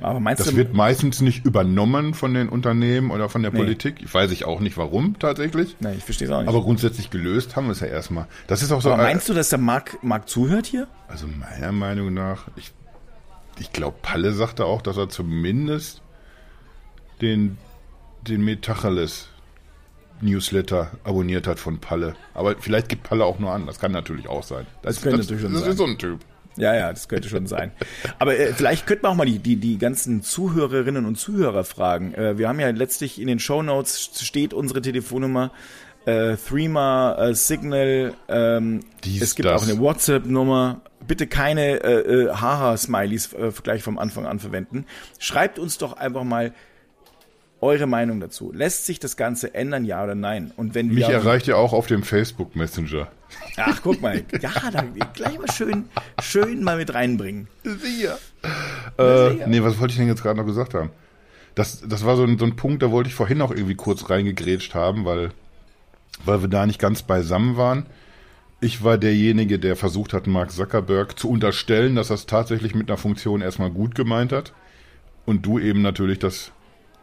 [0.00, 3.58] aber meinst Das du, wird meistens nicht übernommen von den Unternehmen oder von der Nee.
[3.58, 3.96] Politik.
[4.02, 5.76] Ich weiß ich auch nicht warum tatsächlich.
[5.80, 6.48] Nein, ich verstehe es auch nicht.
[6.48, 8.26] Aber grundsätzlich gelöst haben wir es ja erstmal.
[8.46, 8.92] Das ist auch so.
[8.92, 10.86] aber meinst du, dass der Marc, Marc zuhört hier?
[11.08, 12.72] Also meiner Meinung nach, ich,
[13.58, 16.02] ich glaube, Palle sagte auch, dass er zumindest
[17.20, 17.58] den,
[18.26, 19.28] den Metacheles
[20.22, 22.14] Newsletter abonniert hat von Palle.
[22.34, 23.66] Aber vielleicht gibt Palle auch nur an.
[23.66, 24.66] Das kann natürlich auch sein.
[24.82, 25.70] Das, könnte das, natürlich schon das sein.
[25.70, 26.20] ist so ein Typ.
[26.56, 27.70] Ja, ja, das könnte schon sein.
[28.18, 32.12] Aber äh, vielleicht könnten wir auch mal die, die, die ganzen Zuhörerinnen und Zuhörer fragen.
[32.14, 35.52] Äh, wir haben ja letztlich in den Show Notes steht unsere Telefonnummer
[36.06, 39.62] äh, Threema, äh, Signal, ähm, Dies, es gibt das.
[39.62, 40.80] auch eine WhatsApp-Nummer.
[41.06, 44.86] Bitte keine äh, äh, Haha-Smileys äh, gleich vom Anfang an verwenden.
[45.18, 46.52] Schreibt uns doch einfach mal
[47.60, 48.52] eure Meinung dazu.
[48.52, 50.52] Lässt sich das Ganze ändern, ja oder nein?
[50.56, 53.08] Und wenn Mich ja, erreicht ja auch auf dem Facebook Messenger.
[53.56, 54.84] ach guck mal, ja, da
[55.14, 55.84] gleich mal schön,
[56.22, 57.48] schön mal mit reinbringen.
[57.64, 58.18] Sicher.
[58.98, 59.46] Ja, Äh, sicher.
[59.46, 60.90] nee, was wollte ich denn jetzt gerade noch gesagt haben?
[61.54, 64.08] Das, das war so ein, so ein Punkt, da wollte ich vorhin noch irgendwie kurz
[64.08, 65.30] reingegrätscht haben, weil,
[66.24, 67.86] weil wir da nicht ganz beisammen waren.
[68.62, 72.88] Ich war derjenige, der versucht hat, Mark Zuckerberg zu unterstellen, dass er es tatsächlich mit
[72.88, 74.52] einer Funktion erstmal gut gemeint hat.
[75.26, 76.52] Und du eben natürlich das,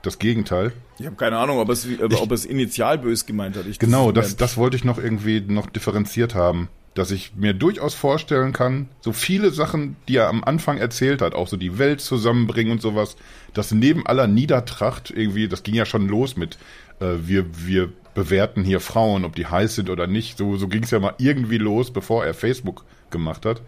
[0.08, 0.72] das Gegenteil.
[0.98, 3.68] Ich habe keine Ahnung, ob es, ob es initial bös gemeint hat.
[3.68, 6.70] Ich, Genau, das, das, das wollte ich noch irgendwie noch differenziert haben.
[6.94, 11.36] Dass ich mir durchaus vorstellen kann, so viele Sachen, die er am Anfang erzählt hat,
[11.36, 13.18] auch so die Welt zusammenbringen und sowas,
[13.54, 16.58] dass neben aller Niedertracht irgendwie, das ging ja schon los mit,
[17.00, 20.40] äh, wir, wir bewerten hier Frauen, ob die heiß sind oder nicht.
[20.40, 23.62] So, so ging es ja mal irgendwie los, bevor er Facebook gemacht hat.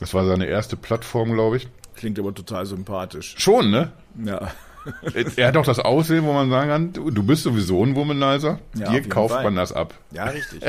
[0.00, 1.68] Das war seine erste Plattform, glaube ich.
[1.94, 3.34] klingt aber total sympathisch.
[3.36, 3.92] Schon, ne?
[4.24, 4.50] Ja.
[5.36, 8.58] Er hat auch das Aussehen, wo man sagen kann, du, du bist sowieso ein Womanizer.
[8.74, 9.44] Ja, Dir kauft Fall.
[9.44, 9.94] man das ab.
[10.10, 10.62] Ja, richtig.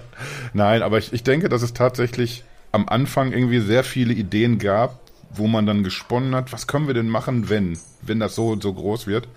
[0.52, 5.00] Nein, aber ich, ich denke, dass es tatsächlich am Anfang irgendwie sehr viele Ideen gab,
[5.30, 8.62] wo man dann gesponnen hat, was können wir denn machen, wenn, wenn das so und
[8.62, 9.28] so groß wird.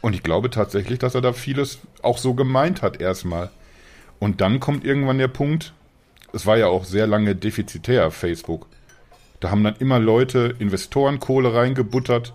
[0.00, 3.50] Und ich glaube tatsächlich, dass er da vieles auch so gemeint hat erstmal.
[4.18, 5.72] Und dann kommt irgendwann der Punkt,
[6.32, 8.66] es war ja auch sehr lange defizitär, Facebook.
[9.40, 12.32] Da haben dann immer Leute Investorenkohle reingebuttert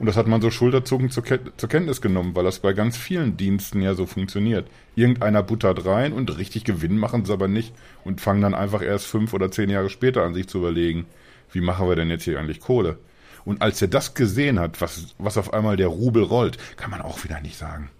[0.00, 2.96] und das hat man so schulterzuckend zur, Ke- zur Kenntnis genommen, weil das bei ganz
[2.96, 4.66] vielen Diensten ja so funktioniert.
[4.96, 9.06] Irgendeiner buttert rein und richtig Gewinn machen sie aber nicht und fangen dann einfach erst
[9.06, 11.04] fünf oder zehn Jahre später an sich zu überlegen,
[11.52, 12.98] wie machen wir denn jetzt hier eigentlich Kohle?
[13.44, 17.02] Und als er das gesehen hat, was, was auf einmal der Rubel rollt, kann man
[17.02, 17.90] auch wieder nicht sagen.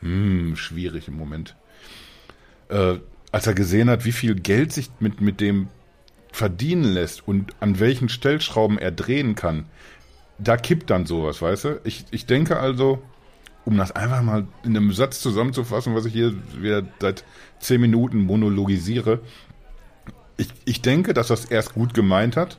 [0.00, 1.56] Hm, schwierig im Moment.
[2.68, 2.98] Äh,
[3.32, 5.68] als er gesehen hat, wie viel Geld sich mit, mit dem
[6.30, 9.64] verdienen lässt und an welchen Stellschrauben er drehen kann,
[10.38, 11.80] da kippt dann sowas, weißt du?
[11.84, 13.02] Ich, ich denke also,
[13.64, 17.24] um das einfach mal in einem Satz zusammenzufassen, was ich hier wieder seit
[17.60, 19.20] zehn Minuten monologisiere,
[20.36, 22.58] ich, ich denke, dass das erst gut gemeint hat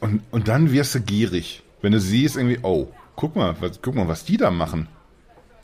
[0.00, 3.94] und, und dann wirst du gierig, wenn du siehst irgendwie, oh, guck mal, was, guck
[3.94, 4.88] mal, was die da machen.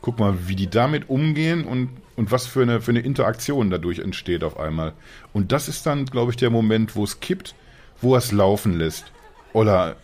[0.01, 3.99] Guck mal, wie die damit umgehen und, und was für eine, für eine Interaktion dadurch
[3.99, 4.93] entsteht auf einmal.
[5.33, 7.55] Und das ist dann, glaube ich, der Moment, wo es kippt,
[7.99, 9.11] wo er es laufen lässt.
[9.53, 9.97] Oder,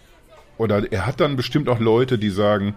[0.58, 2.76] oder er hat dann bestimmt auch Leute, die sagen,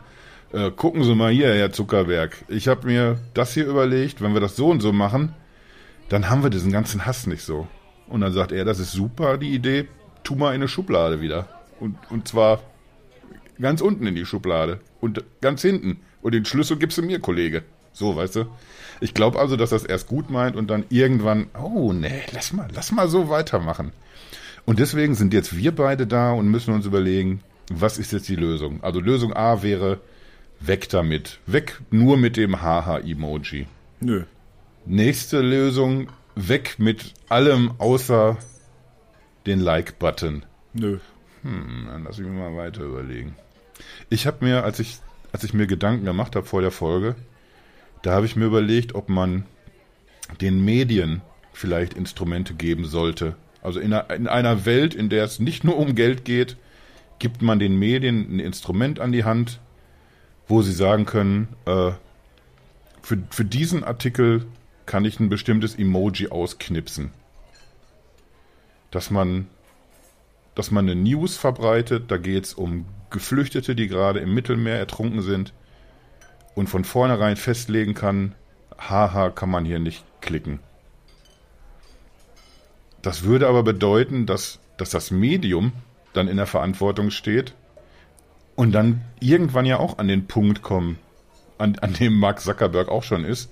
[0.52, 4.40] äh, gucken Sie mal hier, Herr Zuckerberg, ich habe mir das hier überlegt, wenn wir
[4.40, 5.34] das so und so machen,
[6.08, 7.66] dann haben wir diesen ganzen Hass nicht so.
[8.08, 9.88] Und dann sagt er, das ist super, die Idee,
[10.22, 11.48] tu mal in eine Schublade wieder.
[11.80, 12.60] Und, und zwar
[13.60, 16.00] ganz unten in die Schublade und ganz hinten.
[16.22, 17.62] Und den Schlüssel gibst du mir, Kollege.
[17.92, 18.46] So, weißt du?
[19.00, 22.68] Ich glaube also, dass das erst gut meint und dann irgendwann, oh nee, lass mal,
[22.74, 23.92] lass mal so weitermachen.
[24.64, 27.40] Und deswegen sind jetzt wir beide da und müssen uns überlegen,
[27.70, 28.82] was ist jetzt die Lösung?
[28.82, 30.00] Also Lösung A wäre,
[30.60, 31.38] weg damit.
[31.46, 33.66] Weg nur mit dem Haha-Emoji.
[34.00, 34.24] Nö.
[34.84, 38.36] Nächste Lösung, weg mit allem außer
[39.46, 40.44] den Like-Button.
[40.74, 40.98] Nö.
[41.42, 43.34] Hm, dann lass ich mir mal weiter überlegen.
[44.10, 44.98] Ich habe mir, als ich,
[45.32, 47.16] als ich mir Gedanken gemacht habe vor der Folge,
[48.02, 49.44] da habe ich mir überlegt, ob man
[50.40, 53.36] den Medien vielleicht Instrumente geben sollte.
[53.62, 56.56] Also in einer, in einer Welt, in der es nicht nur um Geld geht,
[57.18, 59.60] gibt man den Medien ein Instrument an die Hand,
[60.48, 61.92] wo sie sagen können, äh,
[63.02, 64.46] für, für diesen Artikel
[64.84, 67.10] kann ich ein bestimmtes Emoji ausknipsen.
[68.90, 69.48] Dass man
[70.56, 72.10] dass man eine News verbreitet.
[72.10, 75.52] Da geht es um Geflüchtete, die gerade im Mittelmeer ertrunken sind
[76.56, 78.34] und von vornherein festlegen kann,
[78.76, 80.58] haha, kann man hier nicht klicken.
[83.02, 85.72] Das würde aber bedeuten, dass, dass das Medium
[86.16, 87.54] dann in der Verantwortung steht
[88.54, 90.98] und dann irgendwann ja auch an den Punkt kommen,
[91.58, 93.50] an, an dem Mark Zuckerberg auch schon ist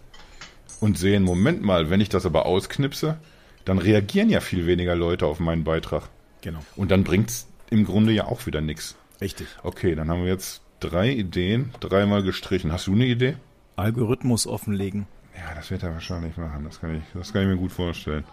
[0.81, 3.19] und sehen, Moment mal, wenn ich das aber ausknipse,
[3.65, 6.09] dann reagieren ja viel weniger Leute auf meinen Beitrag.
[6.43, 6.61] Genau.
[6.77, 8.97] Und dann bringt's im Grunde ja auch wieder nichts.
[9.21, 9.47] Richtig.
[9.63, 12.73] Okay, dann haben wir jetzt drei Ideen, dreimal gestrichen.
[12.73, 13.37] Hast du eine Idee?
[13.77, 15.07] Algorithmus offenlegen.
[15.37, 16.65] Ja, das wird er wahrscheinlich machen.
[16.65, 18.25] Das kann ich, das kann ich mir gut vorstellen.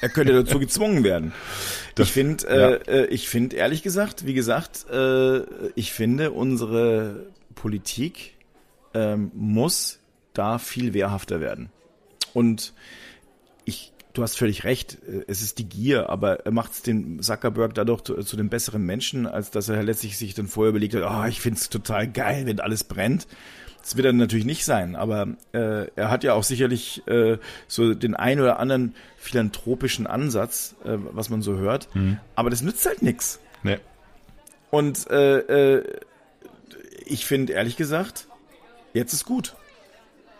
[0.00, 1.32] Er könnte dazu gezwungen werden.
[1.96, 5.42] Das- ich finde, äh, äh, ich finde ehrlich gesagt, wie gesagt, äh,
[5.76, 8.34] ich finde unsere Politik
[8.94, 10.00] ähm, muss
[10.32, 11.70] da viel wehrhafter werden.
[12.32, 12.72] Und
[13.64, 17.22] ich du hast völlig recht, äh, es ist die Gier, aber er macht es den
[17.22, 20.94] Zuckerberg dadurch zu, zu dem besseren Menschen, als dass er letztlich sich dann vorher überlegt
[20.96, 23.28] hat, oh, ich find's total geil, wenn alles brennt.
[23.84, 27.36] Das wird er natürlich nicht sein, aber äh, er hat ja auch sicherlich äh,
[27.68, 31.94] so den ein oder anderen philanthropischen Ansatz, äh, was man so hört.
[31.94, 32.18] Mhm.
[32.34, 33.40] Aber das nützt halt nix.
[33.62, 33.78] Nee.
[34.70, 36.00] Und äh, äh,
[37.04, 38.26] ich finde ehrlich gesagt,
[38.94, 39.54] jetzt ist gut.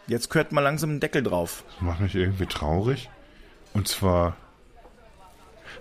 [0.07, 1.65] Jetzt gehört mal langsam ein Deckel drauf.
[1.75, 3.11] Das macht mich irgendwie traurig.
[3.75, 4.37] Und zwar,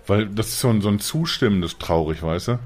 [0.05, 2.59] weil das ist so ein, so ein zustimmendes Traurig, weißt du?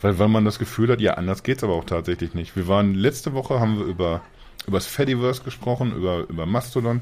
[0.00, 2.56] Weil, weil man das Gefühl hat, ja, anders geht's aber auch tatsächlich nicht.
[2.56, 4.22] Wir waren letzte Woche, haben wir über,
[4.66, 7.00] über das Fediverse gesprochen, über, über Mastodon.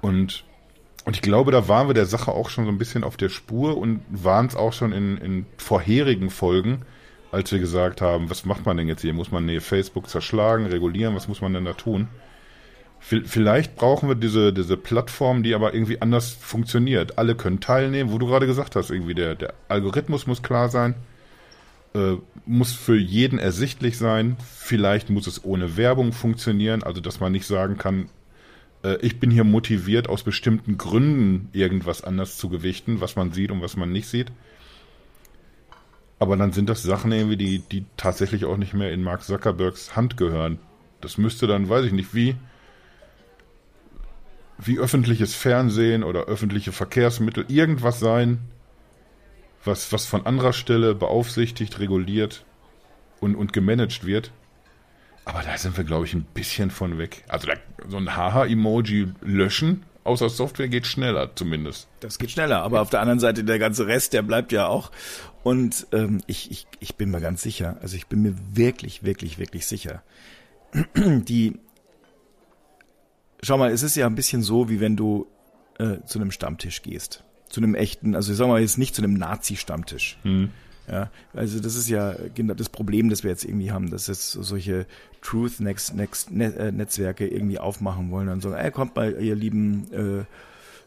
[0.00, 0.44] Und,
[1.04, 3.28] und ich glaube, da waren wir der Sache auch schon so ein bisschen auf der
[3.28, 6.82] Spur und waren es auch schon in, in vorherigen Folgen,
[7.32, 9.12] als wir gesagt haben, was macht man denn jetzt hier?
[9.12, 11.14] Muss man nee, Facebook zerschlagen, regulieren?
[11.14, 12.08] Was muss man denn da tun?
[12.98, 17.18] Vielleicht brauchen wir diese, diese Plattform, die aber irgendwie anders funktioniert.
[17.18, 20.94] Alle können teilnehmen, wo du gerade gesagt hast, irgendwie der, der Algorithmus muss klar sein,
[21.96, 24.36] äh, muss für jeden ersichtlich sein.
[24.44, 28.10] Vielleicht muss es ohne Werbung funktionieren, also dass man nicht sagen kann,
[28.84, 33.50] äh, ich bin hier motiviert, aus bestimmten Gründen irgendwas anders zu gewichten, was man sieht
[33.50, 34.30] und was man nicht sieht.
[36.18, 39.96] Aber dann sind das Sachen irgendwie, die, die tatsächlich auch nicht mehr in Mark Zuckerbergs
[39.96, 40.58] Hand gehören.
[41.00, 42.36] Das müsste dann, weiß ich nicht, wie
[44.58, 48.38] wie öffentliches Fernsehen oder öffentliche Verkehrsmittel irgendwas sein,
[49.66, 52.44] was, was von anderer Stelle beaufsichtigt, reguliert
[53.20, 54.32] und, und gemanagt wird.
[55.24, 57.24] Aber da sind wir, glaube ich, ein bisschen von weg.
[57.28, 57.54] Also da,
[57.88, 61.88] so ein Haha-Emoji löschen außer Software geht schneller zumindest.
[62.00, 64.90] Das geht schneller, aber auf der anderen Seite der ganze Rest, der bleibt ja auch.
[65.42, 69.38] Und ähm, ich, ich, ich bin mir ganz sicher, also ich bin mir wirklich, wirklich,
[69.38, 70.02] wirklich sicher,
[70.94, 71.58] die
[73.42, 75.26] schau mal, es ist ja ein bisschen so, wie wenn du
[75.78, 77.22] äh, zu einem Stammtisch gehst.
[77.48, 80.18] Zu einem echten, also ich sag mal jetzt nicht zu einem Nazi-Stammtisch.
[80.22, 80.50] Hm.
[80.88, 84.32] Ja, also das ist ja genau das Problem, das wir jetzt irgendwie haben, dass jetzt
[84.32, 84.86] solche
[85.20, 89.92] Truth Next, Next äh, Netzwerke irgendwie aufmachen wollen und sagen, ey, kommt mal, ihr lieben
[89.92, 90.24] äh,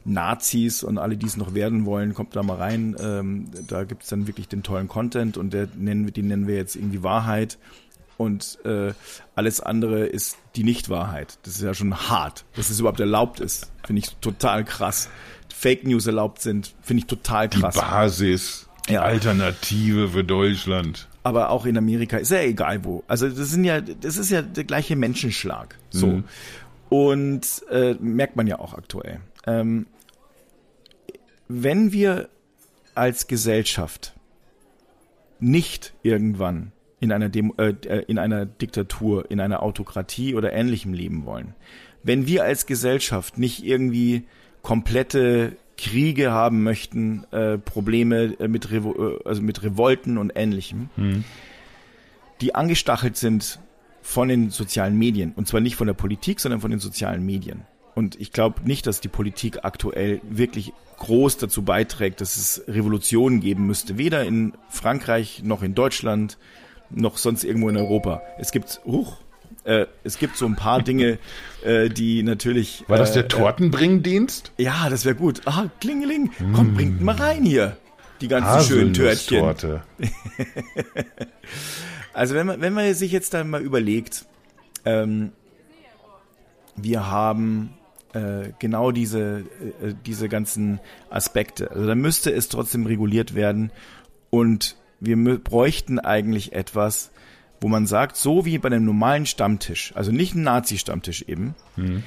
[0.05, 2.95] Nazis und alle, die es noch werden wollen, kommt da mal rein.
[2.99, 6.78] Ähm, da gibt's dann wirklich den tollen Content und der nennen, den nennen wir jetzt
[6.78, 7.57] irgendwie Wahrheit
[8.20, 8.93] und äh,
[9.36, 11.39] alles andere ist die Nichtwahrheit.
[11.43, 13.72] Das ist ja schon hart, dass es überhaupt erlaubt ist.
[13.86, 15.10] Finde ich total krass.
[15.60, 17.74] Fake News erlaubt sind, finde ich total krass.
[17.74, 19.01] Die Basis, die ja.
[19.01, 21.10] Alternative für Deutschland.
[21.24, 23.03] Aber auch in Amerika ist ja egal wo.
[23.10, 25.78] Also das sind ja, das ist ja der gleiche Menschenschlag.
[25.89, 26.07] So.
[26.07, 26.24] Mhm.
[26.88, 29.20] Und äh, merkt man ja auch aktuell.
[29.45, 29.86] Ähm,
[31.49, 32.30] wenn wir
[32.95, 34.14] als Gesellschaft
[35.41, 40.93] nicht irgendwann in einer, Demo, äh, äh, in einer Diktatur, in einer Autokratie oder ähnlichem
[40.93, 41.53] leben wollen.
[42.01, 44.26] Wenn wir als Gesellschaft nicht irgendwie
[44.70, 50.92] komplette Kriege haben möchten, äh, Probleme äh, mit, Revo äh, also mit Revolten und ähnlichem,
[50.96, 51.24] mhm.
[52.40, 53.60] die angestachelt sind
[54.04, 55.34] von den sozialen Medien.
[55.36, 57.64] Und zwar nicht von der Politik, sondern von den sozialen Medien.
[57.96, 63.40] Und ich glaube nicht, dass die Politik aktuell wirklich groß dazu beiträgt, dass es Revolutionen
[63.40, 63.98] geben müsste.
[63.98, 66.38] Weder in Frankreich noch in Deutschland
[66.92, 68.22] noch sonst irgendwo in Europa.
[68.38, 69.18] Es gibt, huch,
[69.64, 71.20] äh, es gibt so ein paar Dinge,
[71.64, 72.84] äh, die natürlich.
[72.88, 74.53] War das der äh, Tortenbringdienst?
[74.57, 75.41] Ja, das wäre gut.
[75.45, 76.32] Ah, klingeling.
[76.39, 76.53] Mm.
[76.53, 77.78] Komm, bringt mal rein hier.
[78.22, 79.55] Die ganzen schönen Törtchen.
[82.12, 84.26] Also wenn man, wenn man sich jetzt dann mal überlegt,
[84.84, 85.32] ähm,
[86.76, 87.74] wir haben
[88.14, 89.45] äh, genau diese,
[89.82, 90.80] äh, diese ganzen
[91.10, 91.72] Aspekte.
[91.72, 93.72] Also da müsste es trotzdem reguliert werden
[94.30, 97.12] und wir bräuchten eigentlich etwas,
[97.62, 102.03] wo man sagt, so wie bei einem normalen Stammtisch, also nicht ein Nazi-Stammtisch eben, mhm.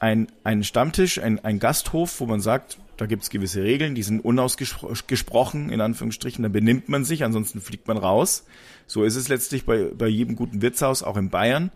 [0.00, 4.24] ein, ein Stammtisch, ein, ein Gasthof, wo man sagt, da gibt's gewisse Regeln, die sind
[4.24, 8.44] unausgesprochen, in Anführungsstrichen, da benimmt man sich, ansonsten fliegt man raus.
[8.86, 11.70] So ist es letztlich bei, bei jedem guten Wirtshaus, auch in Bayern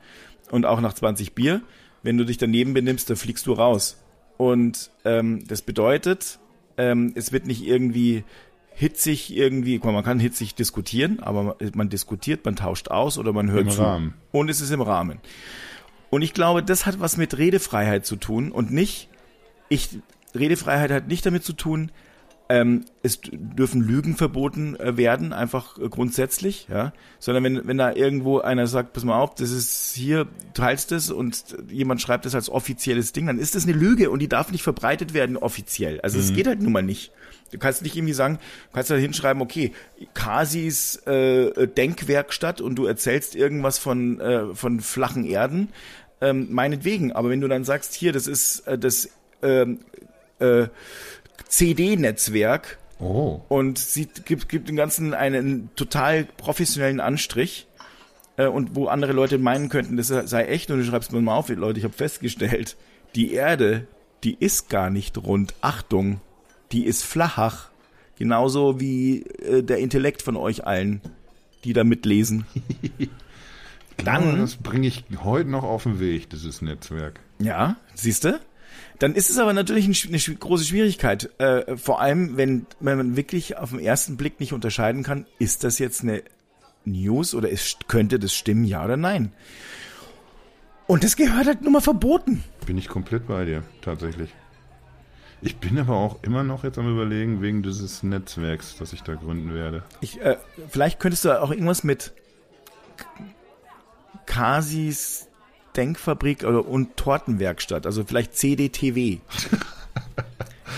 [0.51, 1.63] und auch nach 20 Bier.
[2.03, 4.03] Wenn du dich daneben benimmst, dann fliegst du raus.
[4.37, 6.41] Und ähm, das bedeutet,
[6.77, 8.25] ähm, es wird nicht irgendwie
[8.75, 13.67] hitzig irgendwie, man kann hitzig diskutieren, aber man diskutiert, man tauscht aus oder man hört
[13.67, 13.83] Im zu.
[13.83, 14.15] Rahmen.
[14.33, 15.19] Und es ist im Rahmen.
[16.11, 19.09] Und ich glaube, das hat was mit Redefreiheit zu tun und nicht,
[19.69, 19.89] ich,
[20.35, 21.91] Redefreiheit hat nicht damit zu tun,
[22.49, 26.93] ähm, es dürfen Lügen verboten äh, werden, einfach äh, grundsätzlich, ja.
[27.19, 31.11] Sondern wenn, wenn da irgendwo einer sagt, pass mal auf, das ist hier, teilst es
[31.11, 34.53] und jemand schreibt das als offizielles Ding, dann ist das eine Lüge und die darf
[34.53, 36.01] nicht verbreitet werden offiziell.
[36.01, 36.37] Also es mhm.
[36.37, 37.13] geht halt nun mal nicht.
[37.53, 38.39] Du kannst nicht irgendwie sagen,
[38.69, 39.73] du kannst da hinschreiben, okay,
[40.15, 45.69] Kasis äh, Denkwerkstatt und du erzählst irgendwas von, äh, von flachen Erden,
[46.23, 47.13] ähm, meinetwegen.
[47.13, 49.11] Aber wenn du dann sagst, hier, das ist äh, das
[49.43, 49.81] ähm,
[50.39, 50.69] äh,
[51.49, 53.41] CD-Netzwerk Oh.
[53.49, 57.67] und sieht, gibt, gibt dem Ganzen einen total professionellen Anstrich.
[58.37, 61.35] Äh, und wo andere Leute meinen könnten, das sei echt, und du schreibst mir mal
[61.37, 62.77] auf, Leute, ich habe festgestellt,
[63.17, 63.89] die Erde,
[64.25, 65.53] die ist gar nicht rund.
[65.63, 66.21] Achtung,
[66.71, 67.71] die ist flach.
[68.19, 71.01] Genauso wie äh, der Intellekt von euch allen,
[71.65, 72.47] die da mitlesen.
[74.05, 77.21] Dann, das bringe ich heute noch auf den Weg, dieses Netzwerk.
[77.41, 78.41] Ja, siehst du?
[78.99, 81.31] Dann ist es aber natürlich ein, eine große Schwierigkeit.
[81.39, 85.65] Äh, vor allem, wenn, wenn man wirklich auf den ersten Blick nicht unterscheiden kann, ist
[85.65, 86.23] das jetzt eine
[86.85, 89.33] News oder ist, könnte das stimmen, ja oder nein?
[90.87, 92.45] Und das gehört halt nur mal verboten.
[92.67, 94.31] Bin ich komplett bei dir, tatsächlich.
[95.41, 99.15] Ich bin aber auch immer noch jetzt am überlegen, wegen dieses Netzwerks, das ich da
[99.15, 99.83] gründen werde.
[100.01, 100.37] Ich, äh,
[100.69, 102.13] vielleicht könntest du auch irgendwas mit
[104.27, 105.29] Kasis
[105.77, 109.19] Denkfabrik oder, und Tortenwerkstatt, also vielleicht CDTW.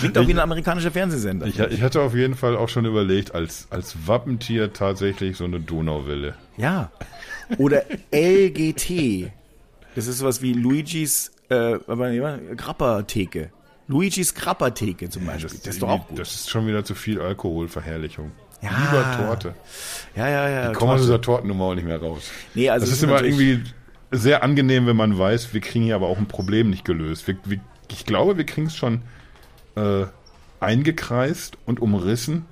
[0.00, 1.46] Klingt auch wie ein amerikanischer Fernsehsender.
[1.46, 5.60] Ich, ich hatte auf jeden Fall auch schon überlegt, als, als Wappentier tatsächlich so eine
[5.60, 6.34] Donauwelle.
[6.56, 6.90] Ja.
[7.58, 9.30] Oder LGT.
[9.94, 11.78] Das ist sowas wie Luigis äh,
[12.56, 13.50] Grappertheke.
[13.86, 15.50] Luigis Grappertheke zum Beispiel.
[15.62, 16.18] Das, ist doch auch gut.
[16.18, 18.32] Das ist schon wieder zu viel Alkoholverherrlichung.
[18.62, 18.70] Ja.
[18.70, 19.54] Lieber Torte.
[20.16, 20.70] ja, ja, ja.
[20.72, 22.30] Ich komme aus dieser Tortennummer auch nicht mehr raus.
[22.54, 23.62] Nee, also das ist immer irgendwie
[24.16, 27.26] sehr angenehm, wenn man weiß, wir kriegen hier aber auch ein Problem nicht gelöst.
[27.26, 27.60] Wir, wir,
[27.90, 29.02] ich glaube, wir kriegen es schon
[29.76, 30.06] äh,
[30.60, 32.46] eingekreist und umrissen,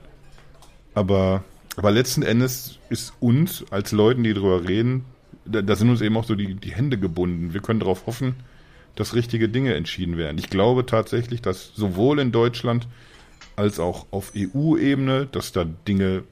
[0.94, 1.44] aber,
[1.76, 5.04] aber letzten Endes ist uns als Leuten, die drüber reden,
[5.44, 7.54] da, da sind uns eben auch so die, die Hände gebunden.
[7.54, 8.36] Wir können darauf hoffen,
[8.94, 10.38] dass richtige Dinge entschieden werden.
[10.38, 12.86] Ich glaube tatsächlich, dass sowohl in Deutschland
[13.56, 16.24] als auch auf EU-Ebene, dass da Dinge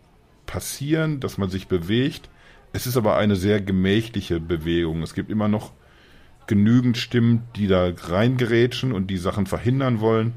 [0.47, 2.29] passieren, dass man sich bewegt.
[2.73, 5.03] Es ist aber eine sehr gemächliche Bewegung.
[5.03, 5.73] Es gibt immer noch
[6.47, 10.35] genügend Stimmen, die da reingerätschen und die Sachen verhindern wollen.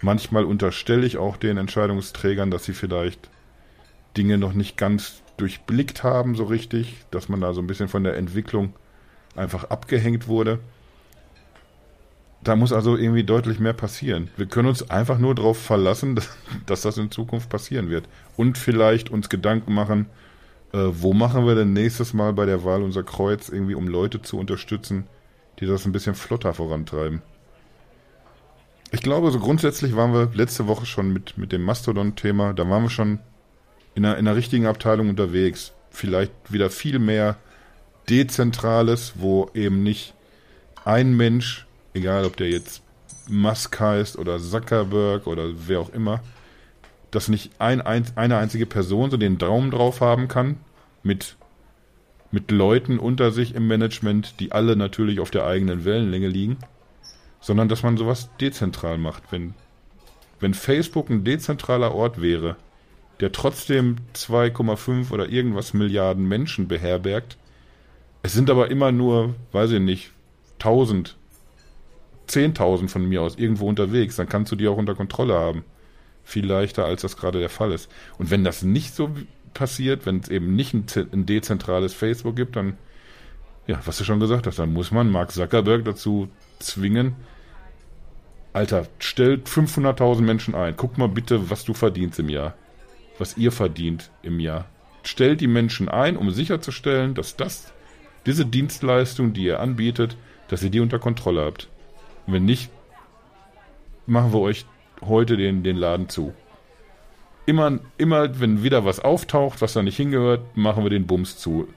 [0.00, 3.30] Manchmal unterstelle ich auch den Entscheidungsträgern, dass sie vielleicht
[4.16, 8.04] Dinge noch nicht ganz durchblickt haben, so richtig, dass man da so ein bisschen von
[8.04, 8.74] der Entwicklung
[9.34, 10.58] einfach abgehängt wurde.
[12.42, 14.30] Da muss also irgendwie deutlich mehr passieren.
[14.36, 16.36] Wir können uns einfach nur darauf verlassen, dass,
[16.66, 18.08] dass das in Zukunft passieren wird.
[18.36, 20.06] Und vielleicht uns Gedanken machen,
[20.72, 24.22] äh, wo machen wir denn nächstes Mal bei der Wahl unser Kreuz, irgendwie um Leute
[24.22, 25.06] zu unterstützen,
[25.58, 27.22] die das ein bisschen flotter vorantreiben.
[28.92, 32.84] Ich glaube, so grundsätzlich waren wir letzte Woche schon mit, mit dem Mastodon-Thema, da waren
[32.84, 33.18] wir schon
[33.94, 35.72] in einer, in einer richtigen Abteilung unterwegs.
[35.90, 37.36] Vielleicht wieder viel mehr
[38.08, 40.14] Dezentrales, wo eben nicht
[40.84, 42.82] ein Mensch, egal ob der jetzt
[43.28, 46.20] Musk heißt oder Zuckerberg oder wer auch immer,
[47.16, 50.58] dass nicht ein, ein, eine einzige Person so den Daumen drauf haben kann
[51.02, 51.36] mit,
[52.30, 56.58] mit Leuten unter sich im Management, die alle natürlich auf der eigenen Wellenlänge liegen,
[57.40, 59.32] sondern dass man sowas dezentral macht.
[59.32, 59.54] Wenn,
[60.40, 62.56] wenn Facebook ein dezentraler Ort wäre,
[63.20, 67.38] der trotzdem 2,5 oder irgendwas Milliarden Menschen beherbergt,
[68.22, 70.12] es sind aber immer nur, weiß ich nicht,
[70.58, 71.16] 1000,
[72.28, 75.64] 10.000 von mir aus irgendwo unterwegs, dann kannst du die auch unter Kontrolle haben.
[76.26, 77.88] Viel leichter, als das gerade der Fall ist.
[78.18, 79.10] Und wenn das nicht so
[79.54, 82.76] passiert, wenn es eben nicht ein, ein dezentrales Facebook gibt, dann,
[83.68, 87.14] ja, was du schon gesagt hast, dann muss man Mark Zuckerberg dazu zwingen,
[88.52, 90.74] Alter, stellt 500.000 Menschen ein.
[90.76, 92.54] Guck mal bitte, was du verdienst im Jahr.
[93.18, 94.64] Was ihr verdient im Jahr.
[95.04, 97.72] Stellt die Menschen ein, um sicherzustellen, dass das,
[98.24, 100.16] diese Dienstleistung, die ihr anbietet,
[100.48, 101.68] dass ihr die unter Kontrolle habt.
[102.26, 102.70] Und wenn nicht,
[104.06, 104.64] machen wir euch
[105.02, 106.32] heute den, den Laden zu.
[107.46, 111.68] Immer, immer, wenn wieder was auftaucht, was da nicht hingehört, machen wir den Bums zu.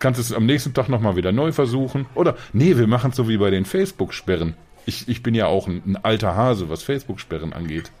[0.00, 2.06] Kannst es am nächsten Tag nochmal wieder neu versuchen.
[2.14, 4.54] Oder, nee, wir machen es so wie bei den Facebook-Sperren.
[4.86, 7.92] Ich, ich bin ja auch ein, ein alter Hase, was Facebook-Sperren angeht.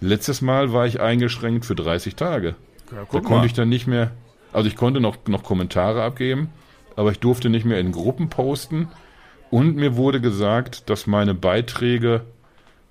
[0.00, 2.54] Letztes Mal war ich eingeschränkt für 30 Tage.
[2.92, 3.46] Ja, Da konnte mal.
[3.46, 4.12] ich dann nicht mehr,
[4.52, 6.50] also ich konnte noch, noch Kommentare abgeben,
[6.94, 8.88] aber ich durfte nicht mehr in Gruppen posten
[9.50, 12.22] und mir wurde gesagt, dass meine Beiträge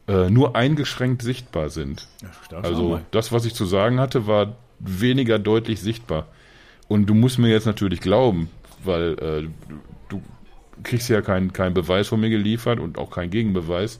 [0.09, 2.07] äh, nur eingeschränkt sichtbar sind.
[2.51, 6.25] Also das, was ich zu sagen hatte, war weniger deutlich sichtbar.
[6.87, 8.49] Und du musst mir jetzt natürlich glauben,
[8.83, 9.75] weil äh,
[10.09, 10.21] du
[10.81, 13.99] kriegst ja keinen keinen Beweis von mir geliefert und auch keinen Gegenbeweis.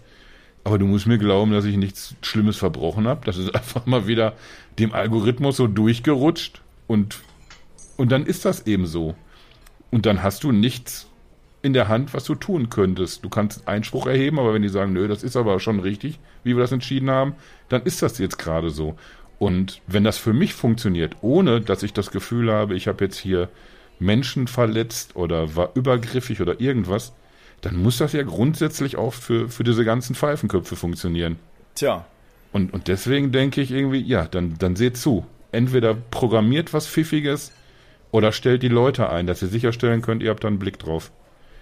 [0.64, 3.24] Aber du musst mir glauben, dass ich nichts Schlimmes verbrochen habe.
[3.26, 4.34] Das ist einfach mal wieder
[4.80, 7.20] dem Algorithmus so durchgerutscht und,
[7.98, 9.14] und dann ist das eben so.
[9.92, 11.09] Und dann hast du nichts
[11.62, 13.24] in der Hand, was du tun könntest.
[13.24, 16.56] Du kannst Einspruch erheben, aber wenn die sagen, nö, das ist aber schon richtig, wie
[16.56, 17.36] wir das entschieden haben,
[17.68, 18.96] dann ist das jetzt gerade so.
[19.40, 23.18] Und wenn das für mich funktioniert, ohne dass ich das Gefühl habe, ich habe jetzt
[23.18, 23.50] hier
[24.00, 27.14] Menschen verletzt oder war übergriffig oder irgendwas,
[27.62, 31.38] dann muss das ja grundsätzlich auch für, für diese ganzen Pfeifenköpfe funktionieren.
[31.76, 32.06] Tja,
[32.52, 35.26] Und, und deswegen denke ich irgendwie, ja, dann, dann seht zu.
[35.52, 37.52] Entweder programmiert was Pfiffiges
[38.12, 41.12] oder stellt die Leute ein, dass ihr sicherstellen könnt, ihr habt da einen Blick drauf.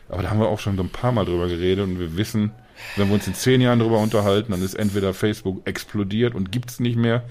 [0.09, 2.51] Aber da haben wir auch schon so ein paar Mal drüber geredet und wir wissen,
[2.95, 6.79] wenn wir uns in zehn Jahren drüber unterhalten, dann ist entweder Facebook explodiert und gibt's
[6.79, 7.23] nicht mehr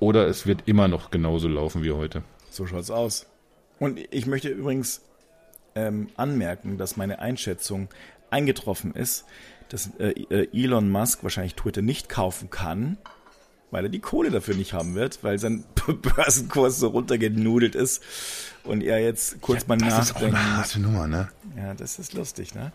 [0.00, 2.22] oder es wird immer noch genauso laufen wie heute.
[2.50, 3.26] so schaut's aus.
[3.78, 5.02] Und ich möchte übrigens
[5.74, 7.88] ähm, anmerken, dass meine Einschätzung
[8.30, 9.24] eingetroffen ist,
[9.68, 12.98] dass äh, äh, Elon Musk wahrscheinlich Twitter nicht kaufen kann,
[13.72, 15.64] weil er die Kohle dafür nicht haben wird, weil sein
[16.16, 18.02] Börsenkurs so runtergenudelt ist
[18.62, 21.28] und er jetzt kurz mal Das ist auch eine harte Nummer, ne?
[21.56, 22.70] Ja, das ist lustig, ne?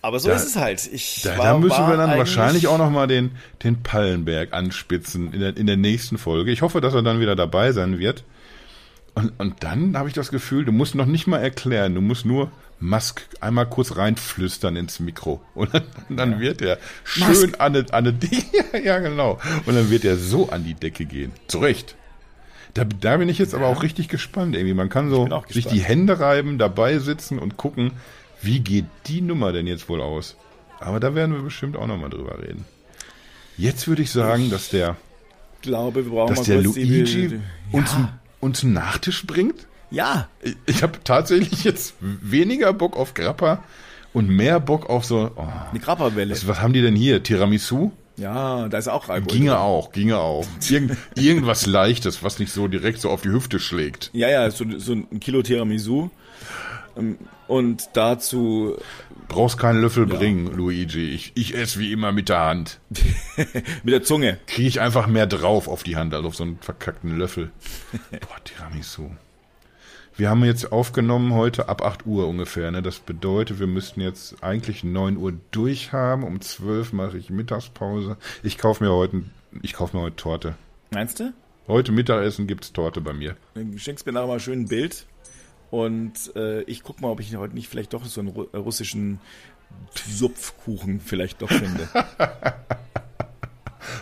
[0.00, 0.88] Aber so Da- ist es halt.
[0.92, 3.32] Ich Da, war, da müssen wir dann wahrscheinlich auch nochmal den,
[3.62, 6.50] den Pallenberg anspitzen in der, in der nächsten Folge.
[6.52, 8.24] Ich hoffe, dass er dann wieder dabei sein wird.
[9.14, 12.24] Und, und dann habe ich das Gefühl, du musst noch nicht mal erklären, du musst
[12.24, 15.40] nur Musk einmal kurz reinflüstern ins Mikro.
[15.54, 18.18] Und dann, dann wird er schön an eine, an eine
[18.72, 19.40] ja, ja, genau.
[19.66, 21.32] Und dann wird er so an die Decke gehen.
[21.48, 21.96] Zu Recht.
[22.74, 24.74] Da, da bin ich jetzt aber auch richtig gespannt irgendwie.
[24.74, 27.92] Man kann so sich die Hände reiben, dabei sitzen und gucken,
[28.42, 30.36] wie geht die Nummer denn jetzt wohl aus?
[30.78, 32.64] Aber da werden wir bestimmt auch nochmal drüber reden.
[33.56, 34.96] Jetzt würde ich sagen, dass der,
[35.56, 37.40] Ich glaube, wir brauchen dass der kurz die- Luigi die-
[37.76, 39.66] uns, ja, uns einen Nachtisch bringt.
[39.90, 40.28] Ja,
[40.66, 43.62] Ich- habe tatsächlich jetzt weniger Bock auf Grappa
[44.12, 45.30] und mehr Bock auf so.
[45.36, 46.32] Oh, eine Grapperwelle.
[46.32, 47.22] was, was haben die denn hier?
[47.22, 47.90] Tiramisu?
[48.16, 49.32] Ja, da ist auch Alkohol.
[49.32, 49.58] Ginge drin.
[49.60, 50.44] auch, ginge auch.
[50.68, 54.10] Irgend, irgendwas Leichtes, was nicht so direkt so auf die Hüfte schlägt.
[54.12, 56.10] Ja, ja, so, so ein Kilo Tiramisu.
[56.96, 57.16] Ähm,
[57.46, 58.76] Und dazu
[59.28, 61.10] Brauchst keinen Löffel bringen, Luigi.
[61.10, 62.80] Ich, ich esse wie immer mit der Hand.
[63.84, 64.38] mit der Zunge.
[64.46, 67.50] Kriege ich einfach mehr drauf auf die Hand, als auf so einen verkackten Löffel.
[68.10, 69.10] Boah, Tiramisu.
[70.18, 72.72] Wir haben jetzt aufgenommen heute ab 8 Uhr ungefähr.
[72.72, 72.82] Ne?
[72.82, 76.24] Das bedeutet, wir müssten jetzt eigentlich 9 Uhr durchhaben.
[76.24, 78.16] Um 12 mache ich Mittagspause.
[78.42, 79.22] Ich kaufe mir heute,
[79.62, 80.54] ich kaufe mir heute Torte.
[80.90, 81.32] Meinst du?
[81.68, 83.36] Heute Mittagessen gibt's Torte bei mir.
[83.54, 85.06] Dann schenkst mir nachher mal schön ein Bild.
[85.70, 89.20] Und äh, ich guck mal, ob ich heute nicht vielleicht doch so einen ru- russischen
[89.94, 91.88] Supfkuchen vielleicht doch finde.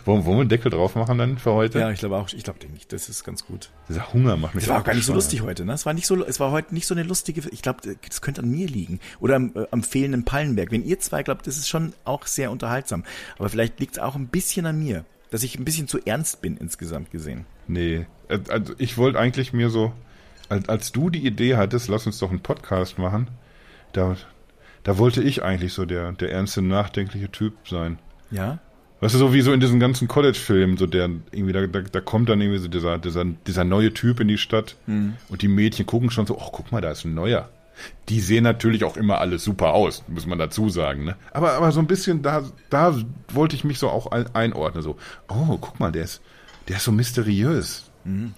[0.04, 1.78] Wollen, wollen wir einen Deckel drauf machen dann für heute?
[1.78, 2.92] ja, ich glaube auch, ich glaube nicht.
[2.92, 3.70] Das ist ganz gut.
[3.88, 5.72] Dieser Hunger macht mich Es war auch gar nicht so lustig heute, ne?
[5.72, 8.42] Es war nicht so, es war heute nicht so eine lustige, ich glaube, das könnte
[8.42, 9.00] an mir liegen.
[9.20, 10.70] Oder am, äh, am fehlenden Pallenberg.
[10.70, 13.04] Wenn ihr zwei glaubt, das ist schon auch sehr unterhaltsam.
[13.38, 16.40] Aber vielleicht liegt es auch ein bisschen an mir, dass ich ein bisschen zu ernst
[16.40, 17.46] bin insgesamt gesehen.
[17.68, 19.92] Nee, äh, also ich wollte eigentlich mir so,
[20.48, 23.28] als, als du die Idee hattest, lass uns doch einen Podcast machen,
[23.92, 24.16] da,
[24.84, 27.98] da wollte ich eigentlich so der, der ernste, nachdenkliche Typ sein.
[28.30, 28.58] Ja?
[29.00, 32.00] Weißt du, so wie so in diesen ganzen College-Filmen, so der, irgendwie, da, da, da
[32.00, 34.76] kommt dann irgendwie so dieser, dieser, dieser neue Typ in die Stadt
[35.28, 37.48] und die Mädchen gucken schon so, oh, guck mal, da ist ein neuer.
[38.08, 41.16] Die sehen natürlich auch immer alle super aus, muss man dazu sagen, ne?
[41.32, 42.96] Aber, aber so ein bisschen, da, da
[43.28, 44.96] wollte ich mich so auch ein- einordnen, so,
[45.28, 46.22] oh, guck mal, der ist,
[46.68, 47.84] der ist so mysteriös.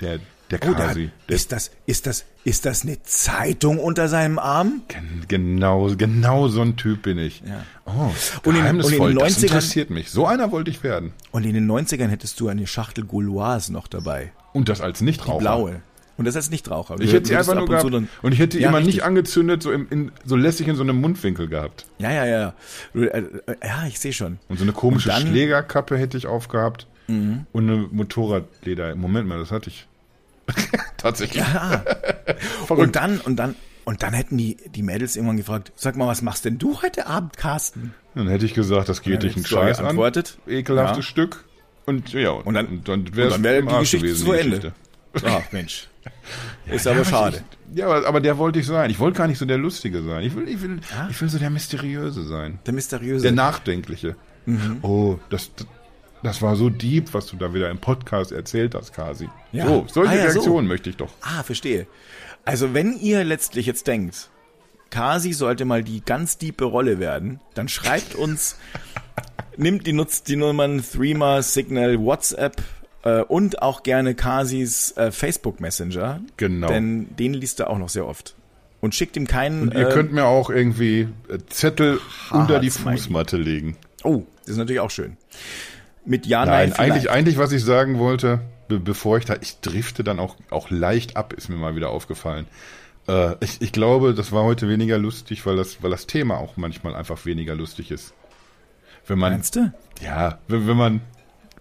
[0.01, 1.11] Der, der der Kasi.
[1.29, 4.83] der ist das, ist das, ist das eine Zeitung unter seinem Arm?
[4.89, 7.43] Gen- Genau, genau so ein Typ bin ich.
[7.47, 7.65] Ja.
[7.87, 7.91] Oh,
[8.45, 10.11] Und in- und in den das 90ern interessiert mich.
[10.11, 11.13] So einer wollte ich werden.
[11.33, 14.33] Und in den 90ern hättest du eine Schachtel Gauloise noch dabei.
[14.53, 15.39] Und das als Nichtraucher.
[15.39, 15.83] Blaue.
[16.17, 16.97] Und das als Nichtraucher.
[16.99, 17.93] Ich hätte sie einfach nur und gehabt.
[17.95, 18.97] dann- und ich hätte die Ja, immer richtig.
[18.97, 21.87] nicht angezündet, so, im, in, so lässig in so einem Mundwinkel gehabt.
[21.99, 22.55] Ja, ja, ja.
[22.95, 23.23] Äh, äh,
[23.65, 24.39] Ja, ich sehe schon.
[24.49, 25.33] Und so eine komische Und dann- Mhm.
[25.33, 26.87] Schlägerkappe hätte ich aufgehabt.
[27.07, 28.95] Und eine Motorradleder.
[28.97, 29.87] Moment mal, das hatte ich.
[30.97, 31.43] Tatsächlich.
[31.43, 31.85] Ja.
[32.69, 36.23] Und dann, und dann, und dann hätten die, die Mädels irgendwann gefragt, sag mal, was
[36.23, 37.95] machst denn du heute Abend, Carsten?
[38.15, 40.39] Dann hätte ich gesagt, das geht dich einen Scheiß geantwortet.
[40.47, 40.53] an.
[40.53, 41.03] Ekelhaftes Ja.
[41.03, 41.45] Stück.
[41.87, 44.73] Und ja, Und dann- und dann, wäre im die Geschichte gewesen, zu Ende.
[45.25, 45.89] Ach, Mensch.
[46.67, 47.43] Ist aber Ja, schade.
[47.73, 48.91] Ich, ja, aber, aber der wollte ich sein.
[48.91, 50.23] Ich wollte gar nicht so der Lustige sein.
[50.23, 51.07] Ich will, ich will, Ah.
[51.11, 52.59] ich will so der Mysteriöse sein.
[52.67, 53.23] Der mysteriöse.
[53.23, 54.17] Der Nachdenkliche.
[54.47, 54.79] Mhm.
[54.83, 55.51] Oh, das,
[56.23, 59.29] das war so deep, was du da wieder im Podcast erzählt hast, Kasi.
[59.53, 59.67] Ja.
[59.67, 60.41] So, solche Ah, ja, so.
[60.41, 61.13] Reaktionen möchte ich doch.
[61.23, 61.87] Ah, verstehe.
[62.45, 64.31] Also wenn ihr letztlich jetzt denkt,
[64.91, 68.57] Kasi sollte mal die ganz diepe Rolle werden, dann schreibt uns,
[69.57, 72.63] nimmt die, nutzt die Nummern Threema, Signal, WhatsApp
[73.03, 76.21] äh, und auch gerne Kasis äh, Facebook Messenger.
[76.39, 76.69] Genau.
[76.69, 78.35] Denn den liest er auch noch sehr oft.
[78.81, 79.63] Und schickt ihm keinen.
[79.63, 82.01] Und ihr äh, könnt mir auch irgendwie äh, Zettel
[82.31, 82.71] unter die.
[82.71, 83.77] Fußmatte legen.
[84.05, 85.17] Oh, das ist natürlich auch schön.
[86.05, 87.09] Mit Ja, Nein, Nein, eigentlich, vielleicht.
[87.09, 91.17] eigentlich, was ich sagen wollte, be bevor ich da, ich drifte dann auch, auch leicht
[91.17, 92.47] ab, ist mir mal wieder aufgefallen.
[93.09, 96.57] Äh, ich, ich glaube, das war heute weniger lustig, weil das, weil das Thema auch
[96.57, 98.15] manchmal einfach weniger lustig ist.
[99.07, 99.73] Wenn man, Meinst du?
[100.03, 101.01] ja, wenn, wenn man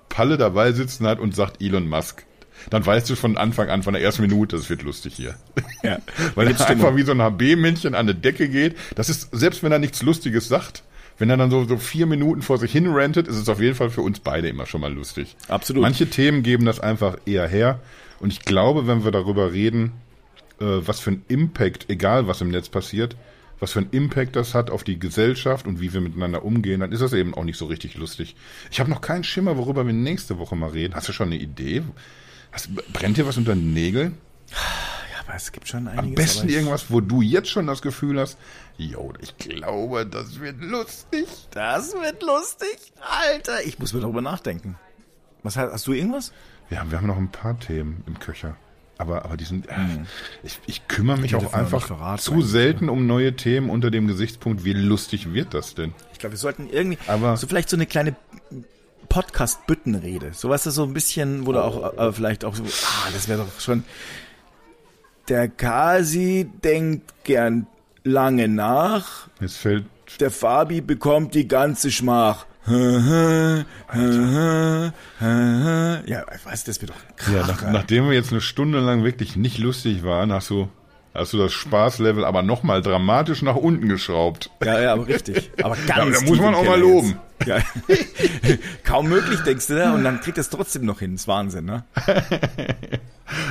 [0.10, 2.26] Palle dabei sitzen hat und sagt Elon Musk,
[2.70, 5.36] dann weißt du von Anfang an, von der ersten Minute, es wird lustig hier.
[5.84, 6.00] Ja.
[6.36, 8.76] Weil er einfach wie so ein HB-Männchen an eine Decke geht.
[8.96, 10.84] Das ist, selbst wenn er nichts Lustiges sagt,
[11.18, 13.76] wenn er dann so, so vier Minuten vor sich hin rantet, ist es auf jeden
[13.76, 15.36] Fall für uns beide immer schon mal lustig.
[15.48, 15.82] Absolut.
[15.82, 17.80] Manche Themen geben das einfach eher her.
[18.20, 19.94] Und ich glaube, wenn wir darüber reden,
[20.60, 23.16] äh, was für ein Impact, egal was im Netz passiert,
[23.60, 26.92] was für ein Impact das hat auf die Gesellschaft und wie wir miteinander umgehen, dann
[26.92, 28.36] ist das eben auch nicht so richtig lustig.
[28.72, 30.94] Ich habe noch keinen Schimmer, worüber wir nächste Woche mal reden.
[30.94, 31.82] Hast du schon eine Idee?
[32.52, 34.18] Hast, brennt dir was unter den Nägeln?
[35.28, 36.06] Aber es gibt schon einiges.
[36.08, 38.38] Am besten ich- irgendwas, wo du jetzt schon das Gefühl hast,
[38.78, 41.26] yo, ich glaube, das wird lustig.
[41.52, 42.78] Das wird lustig.
[43.02, 44.78] Alter, ich muss mir darüber nachdenken.
[45.44, 46.32] Was hast, hast du irgendwas?
[46.70, 48.56] Ja, wir haben noch ein paar Themen im Köcher.
[49.00, 49.74] Aber, aber die sind, äh,
[50.44, 54.64] ich, ich kümmere mich hätte auch einfach zu selten um neue Themen unter dem Gesichtspunkt,
[54.66, 55.94] wie lustig wird das denn?
[56.14, 58.16] Ich glaube, wir sollten irgendwie Aber- so vielleicht so eine kleine
[59.10, 60.32] Podcast-Büttenrede.
[60.34, 63.28] So was ist so ein bisschen, wo du auch äh, vielleicht auch so, ah, das
[63.28, 63.84] wäre doch schon.
[65.28, 67.68] Der Kasi denkt gern
[68.04, 69.28] lange nach.
[69.42, 69.86] Jetzt fällt,
[70.20, 72.46] Der Fabi bekommt die ganze Schmach.
[72.70, 73.64] ja,
[76.44, 77.66] was, das wird doch ja, Kracher.
[77.66, 80.70] nach, nachdem wir jetzt eine Stunde lang wirklich nicht lustig waren, hast du,
[81.18, 84.50] hast du das Spaßlevel aber nochmal dramatisch nach unten geschraubt.
[84.64, 85.52] Ja, ja, aber richtig.
[85.62, 87.18] Aber ganz Ja, da muss man auch mal loben.
[87.46, 87.58] Ja.
[88.84, 89.94] Kaum möglich, denkst du, ne?
[89.94, 91.14] und dann kriegt es trotzdem noch hin.
[91.14, 91.84] Das ist Wahnsinn, ne?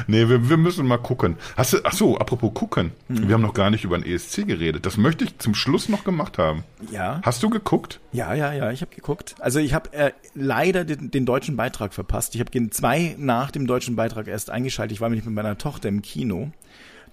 [0.07, 1.37] Nee, wir, wir müssen mal gucken.
[1.57, 2.93] Hast du, ach so, apropos gucken.
[3.09, 3.29] Hm.
[3.29, 4.87] Wir haben noch gar nicht über den ESC geredet.
[4.87, 6.65] Das möchte ich zum Schluss noch gemacht haben.
[6.91, 7.21] Ja.
[7.23, 8.01] Hast du geguckt?
[8.13, 9.35] Ja, ja, ja, ich habe geguckt.
[9.39, 12.35] Also ich habe äh, leider den, den deutschen Beitrag verpasst.
[12.35, 14.95] Ich habe zwei nach dem deutschen Beitrag erst eingeschaltet.
[14.95, 16.53] Ich war nämlich mit meiner Tochter im Kino.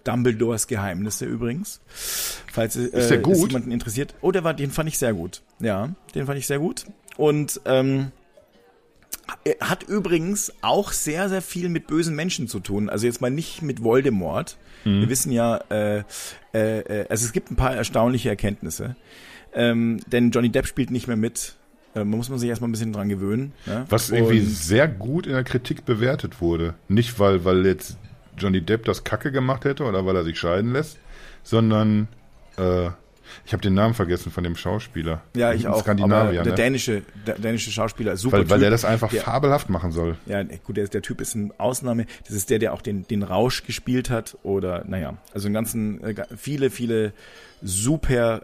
[0.04, 1.82] Dumbledores Geheimnisse übrigens.
[2.52, 3.36] Falls äh, Ist der gut?
[3.36, 4.16] es jemanden interessiert.
[4.22, 5.42] Oh, der war, den fand ich sehr gut.
[5.60, 6.86] Ja, den fand ich sehr gut.
[7.18, 8.12] Und ähm,
[9.62, 12.90] hat übrigens auch sehr, sehr viel mit bösen Menschen zu tun.
[12.90, 14.58] Also jetzt mal nicht mit Voldemort.
[14.86, 16.04] Wir wissen ja, äh,
[16.54, 18.98] äh, äh, also es gibt ein paar erstaunliche Erkenntnisse.
[19.54, 21.56] Ähm, denn Johnny Depp spielt nicht mehr mit.
[21.96, 23.54] Äh, man muss man sich erstmal ein bisschen dran gewöhnen.
[23.66, 23.86] Ne?
[23.88, 26.74] Was irgendwie Und- sehr gut in der Kritik bewertet wurde.
[26.90, 27.96] Nicht, weil, weil jetzt
[28.38, 30.98] Johnny Depp das Kacke gemacht hätte oder weil er sich scheiden lässt,
[31.44, 32.08] sondern
[32.58, 32.90] äh,
[33.46, 35.22] ich habe den Namen vergessen von dem Schauspieler.
[35.36, 35.82] ja, ich auch.
[35.82, 36.56] Skandinavier, aber der ne?
[36.56, 38.66] dänische, der dänische Schauspieler, super weil, weil Typ.
[38.66, 40.18] er das einfach Der- fabelhaft machen soll.
[40.26, 42.06] Ja, nee, gut, der, der Typ ist eine Ausnahme.
[42.28, 44.38] Das ist der, der auch den, den Rausch gespielt hat.
[44.44, 47.14] Oder, naja, also einen ganzen, äh, viele, viele
[47.62, 48.42] super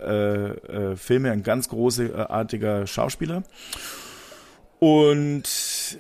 [0.69, 3.43] äh, äh, Filme, ein ganz großartiger Schauspieler.
[4.79, 5.43] Und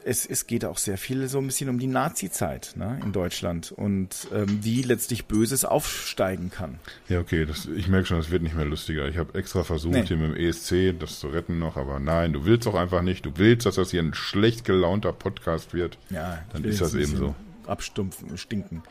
[0.03, 3.71] es, es geht auch sehr viel so ein bisschen um die Nazi-Zeit ne, in Deutschland
[3.71, 6.79] und ähm, wie letztlich Böses aufsteigen kann.
[7.07, 9.07] Ja, okay, das, ich merke schon, das wird nicht mehr lustiger.
[9.07, 10.05] Ich habe extra versucht, Nee.
[10.05, 13.25] hier mit dem ESC das zu retten noch, aber nein, du willst doch einfach nicht.
[13.25, 15.97] Du willst, dass das hier ein schlecht gelaunter Podcast wird.
[16.09, 17.35] Ja, Dann ist das eben so.
[17.67, 18.83] Abstumpfen, stinken.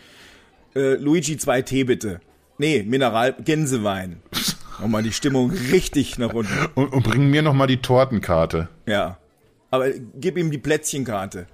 [0.74, 2.20] Äh, Luigi, zwei Tee bitte.
[2.58, 4.20] Nee, Mineral, Gänsewein.
[4.80, 6.52] Nochmal die Stimmung richtig nach unten.
[6.74, 8.68] Und, und bring mir noch mal die Tortenkarte.
[8.86, 9.18] Ja.
[9.70, 9.90] Aber
[10.20, 11.46] gib ihm die Plätzchenkarte.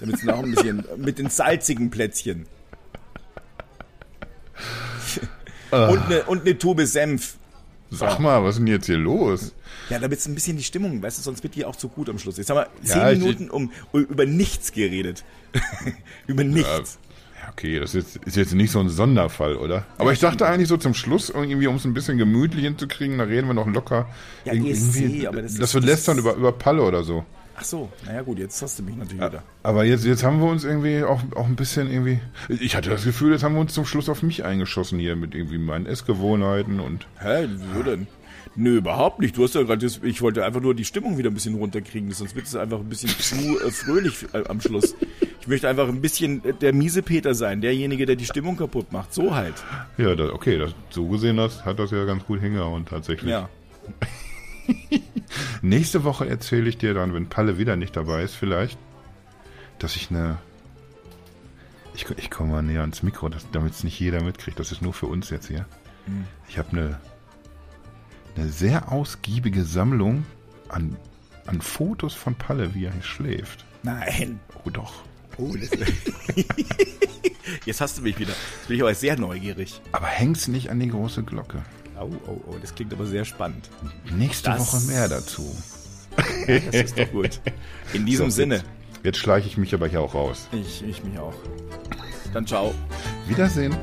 [0.00, 2.46] Damit es noch ein bisschen, mit den salzigen Plätzchen.
[5.70, 7.36] und eine und ne Tube Senf.
[7.92, 9.52] Sag mal, was ist denn jetzt hier los?
[9.88, 12.08] Ja, damit es ein bisschen die Stimmung, weißt du, sonst wird die auch zu gut
[12.08, 12.36] am Schluss.
[12.36, 15.24] Jetzt haben wir zehn Ja, ich- Minuten um, über nichts geredet.
[16.28, 16.98] über nichts.
[17.42, 19.86] Ja, okay, das ist, ist jetzt nicht so ein Sonderfall, oder?
[19.98, 23.24] Aber ich dachte eigentlich so zum Schluss, irgendwie, um es ein bisschen gemütlich hinzukriegen, da
[23.24, 24.08] reden wir noch locker.
[24.44, 27.24] Ja, ESC, aber das dass ist- wir das lästern über, über Palle oder so.
[27.60, 29.42] Ach so, naja gut, jetzt hast du mich natürlich wieder.
[29.62, 32.18] Aber jetzt, jetzt haben wir uns irgendwie auch, auch ein bisschen irgendwie.
[32.48, 35.34] Ich hatte das Gefühl, jetzt haben wir uns zum Schluss auf mich eingeschossen hier mit
[35.34, 37.06] irgendwie meinen Essgewohnheiten und.
[37.18, 38.06] Hä, wieso denn?
[38.56, 39.36] Nö, überhaupt nicht.
[39.36, 42.34] Du hast ja gerade, ich wollte einfach nur die Stimmung wieder ein bisschen runterkriegen, sonst
[42.34, 44.94] wird es einfach ein bisschen zu äh, fröhlich äh, am Schluss.
[45.42, 48.90] Ich möchte einfach ein bisschen äh, der miese Peter sein, derjenige, der die Stimmung kaputt
[48.90, 49.12] macht.
[49.12, 49.54] So halt.
[49.98, 53.30] Ja, das, okay, das, so gesehen das, hat das ja ganz gut hingehauen tatsächlich.
[53.30, 53.50] Ja.
[55.62, 58.78] Nächste Woche erzähle ich dir dann, wenn Palle wieder nicht dabei ist, vielleicht,
[59.78, 60.38] dass ich eine.
[61.94, 64.58] Ich, ich komme mal näher ans Mikro, damit es nicht jeder mitkriegt.
[64.58, 65.66] Das ist nur für uns jetzt hier.
[66.48, 67.00] Ich habe eine,
[68.36, 70.24] eine sehr ausgiebige Sammlung
[70.68, 70.96] an,
[71.46, 73.64] an Fotos von Palle, wie er hier schläft.
[73.82, 74.40] Nein.
[74.64, 75.02] Oh doch.
[75.36, 75.70] Oh, das
[77.64, 78.32] Jetzt hast du mich wieder.
[78.32, 79.80] Jetzt bin ich aber sehr neugierig.
[79.92, 81.62] Aber häng's nicht an die große Glocke.
[82.00, 83.68] Oh, oh, oh, das klingt aber sehr spannend.
[84.10, 85.54] Nächste Das- Woche mehr dazu.
[86.46, 87.40] Das ist doch gut.
[87.92, 88.56] In diesem So, Sinne.
[88.56, 88.64] Jetzt,
[89.04, 90.48] jetzt schleiche ich mich aber hier auch raus.
[90.52, 91.34] Ich, ich mich auch.
[92.32, 92.74] Dann ciao.
[93.28, 93.76] Wiedersehen.